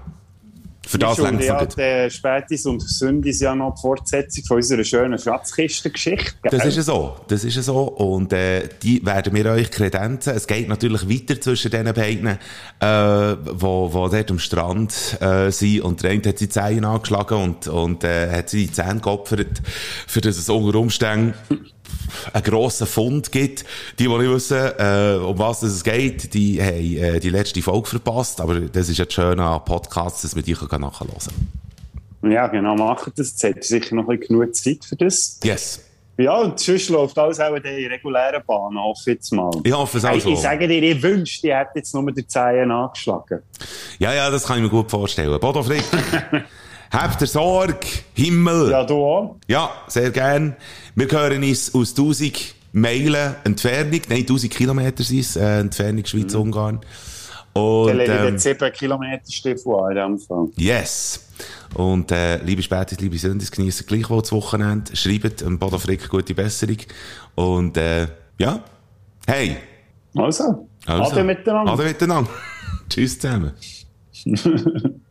Für 0.89 0.97
das 0.97 1.19
längst 1.19 1.47
ja 1.47 2.09
Spätis 2.09 2.65
und 2.65 2.81
Sündis 2.81 3.41
ja 3.41 3.53
noch 3.53 3.75
die 3.75 3.81
Fortsetzung 3.81 4.43
von 4.43 4.57
unserer 4.57 4.83
schönen 4.83 5.19
Schatzkistengeschichte. 5.19 6.33
Das 6.49 6.65
ist 6.65 6.77
ja 6.77 6.81
so. 6.81 7.15
Das 7.27 7.43
ist 7.43 7.55
ja 7.55 7.61
so. 7.61 7.83
Und 7.83 8.33
äh, 8.33 8.67
die 8.81 9.05
werden 9.05 9.35
wir 9.35 9.51
euch 9.51 9.69
kredenzen. 9.69 10.35
Es 10.35 10.47
geht 10.47 10.67
natürlich 10.67 11.07
weiter 11.07 11.39
zwischen 11.39 11.69
diesen 11.69 11.93
beiden, 11.93 12.27
äh, 12.79 13.37
wo, 13.53 13.93
wo 13.93 14.07
dort 14.07 14.31
am 14.31 14.39
Strand 14.39 15.21
äh, 15.21 15.51
sind. 15.51 15.81
Und 15.81 16.01
der 16.01 16.09
eine 16.09 16.23
hat 16.23 16.39
die 16.39 16.49
Zehen 16.49 16.83
angeschlagen 16.83 17.37
und, 17.37 17.67
und 17.67 18.03
äh, 18.03 18.31
hat 18.31 18.49
sie 18.49 18.65
die 18.65 18.71
Zähne 18.71 18.99
geopfert, 18.99 19.61
für 20.07 20.21
das 20.21 20.37
es 20.37 20.49
unter 20.49 20.79
Umständen 20.79 21.35
einen 22.33 22.43
grossen 22.43 22.87
Fund 22.87 23.31
gibt. 23.31 23.65
Die, 23.97 24.03
die 24.03 24.07
nicht 24.07 24.29
wissen, 24.29 24.57
äh, 24.77 25.17
um 25.23 25.37
was 25.37 25.63
es 25.63 25.83
geht, 25.83 26.33
die 26.33 26.61
haben 26.61 26.97
äh, 27.15 27.19
die 27.19 27.29
letzte 27.29 27.61
Folge 27.61 27.87
verpasst. 27.87 28.41
Aber 28.41 28.59
das 28.59 28.89
ist 28.89 28.97
ja 28.97 29.05
das 29.05 29.13
Schöne 29.13 29.43
an 29.43 29.63
Podcasts, 29.65 30.21
dass 30.21 30.35
man 30.35 30.43
die 30.43 30.53
nachhören 30.53 30.91
kann. 30.91 32.31
Ja, 32.31 32.47
genau, 32.47 32.75
machen 32.75 33.13
das. 33.15 33.31
Jetzt 33.41 33.43
hat 33.43 33.63
sicher 33.63 33.95
noch 33.95 34.09
ein 34.09 34.19
bisschen 34.19 34.39
genug 34.39 34.55
Zeit 34.55 34.83
für 34.85 34.95
das. 34.95 35.39
Yes. 35.43 35.81
Ja, 36.17 36.35
und 36.35 36.59
sonst 36.59 36.89
läuft 36.89 37.17
alles 37.17 37.39
auch 37.39 37.55
in 37.55 37.63
der 37.63 37.89
regulären 37.89 38.43
Bahn, 38.45 38.77
hoffe 38.77 39.11
ich 39.11 39.15
jetzt 39.15 39.31
mal. 39.31 39.49
Ich 39.63 39.71
hoffe 39.71 39.99
es 39.99 40.03
auch 40.03 40.09
Hey, 40.09 40.19
so. 40.19 40.29
ich 40.31 40.39
sage 40.39 40.67
dir, 40.67 40.83
ich 40.83 41.01
wünschte, 41.01 41.47
die 41.47 41.53
hätte 41.53 41.71
jetzt 41.75 41.95
nur 41.95 42.11
den 42.11 42.27
Zehen 42.27 42.69
angeschlagen. 42.71 43.39
Ja, 43.99 44.13
ja, 44.13 44.29
das 44.29 44.45
kann 44.45 44.57
ich 44.57 44.63
mir 44.63 44.69
gut 44.69 44.91
vorstellen. 44.91 45.39
Bodo 45.39 45.63
Frick, 45.63 45.81
habt 46.91 47.21
ihr 47.21 47.27
Sorge, 47.27 47.79
Himmel. 48.13 48.71
Ja, 48.71 48.83
du 48.83 48.95
auch? 48.95 49.35
Ja, 49.47 49.71
sehr 49.87 50.11
gern. 50.11 50.55
Wir 50.95 51.07
hören 51.09 51.43
uns 51.43 51.73
aus 51.73 51.89
1000 51.91 52.55
Meilen 52.71 53.35
Entfernung, 53.43 54.01
nein, 54.09 54.19
1000 54.19 54.53
Kilometer 54.53 55.03
sind 55.03 55.19
es, 55.21 55.35
äh, 55.35 55.59
Entfernung 55.59 56.05
Schweiz-Ungarn. 56.05 56.79
Und, 57.53 57.87
Dann 57.87 57.97
lege 57.97 58.13
ich 58.13 58.21
den 58.21 58.37
7 58.37 58.71
Kilometer 58.71 59.31
Stiefel 59.31 59.73
an 59.73 59.89
in 59.91 59.95
dem 59.95 60.19
Fall. 60.19 60.47
yes. 60.55 61.25
Und, 61.73 62.11
äh, 62.11 62.37
liebe 62.43 62.61
Spätis, 62.61 62.99
liebe 62.99 63.17
Sündis, 63.17 63.49
genießen 63.49 63.87
gleich 63.87 64.07
wohl 64.09 64.21
das 64.21 64.31
Wochenende. 64.31 64.95
Schreibt 64.95 65.41
dem 65.41 65.57
Bodo 65.57 65.79
Frick 65.79 66.07
gute 66.09 66.35
Besserung. 66.35 66.77
Und, 67.35 67.75
äh, 67.77 68.07
ja. 68.37 68.63
Hey. 69.25 69.57
Also, 70.15 70.67
Also. 70.85 71.11
Ade 71.11 71.23
miteinander. 71.23 71.73
Ade 71.73 71.83
miteinander. 71.83 72.29
Tschüss 72.89 73.17
zusammen. 73.19 73.53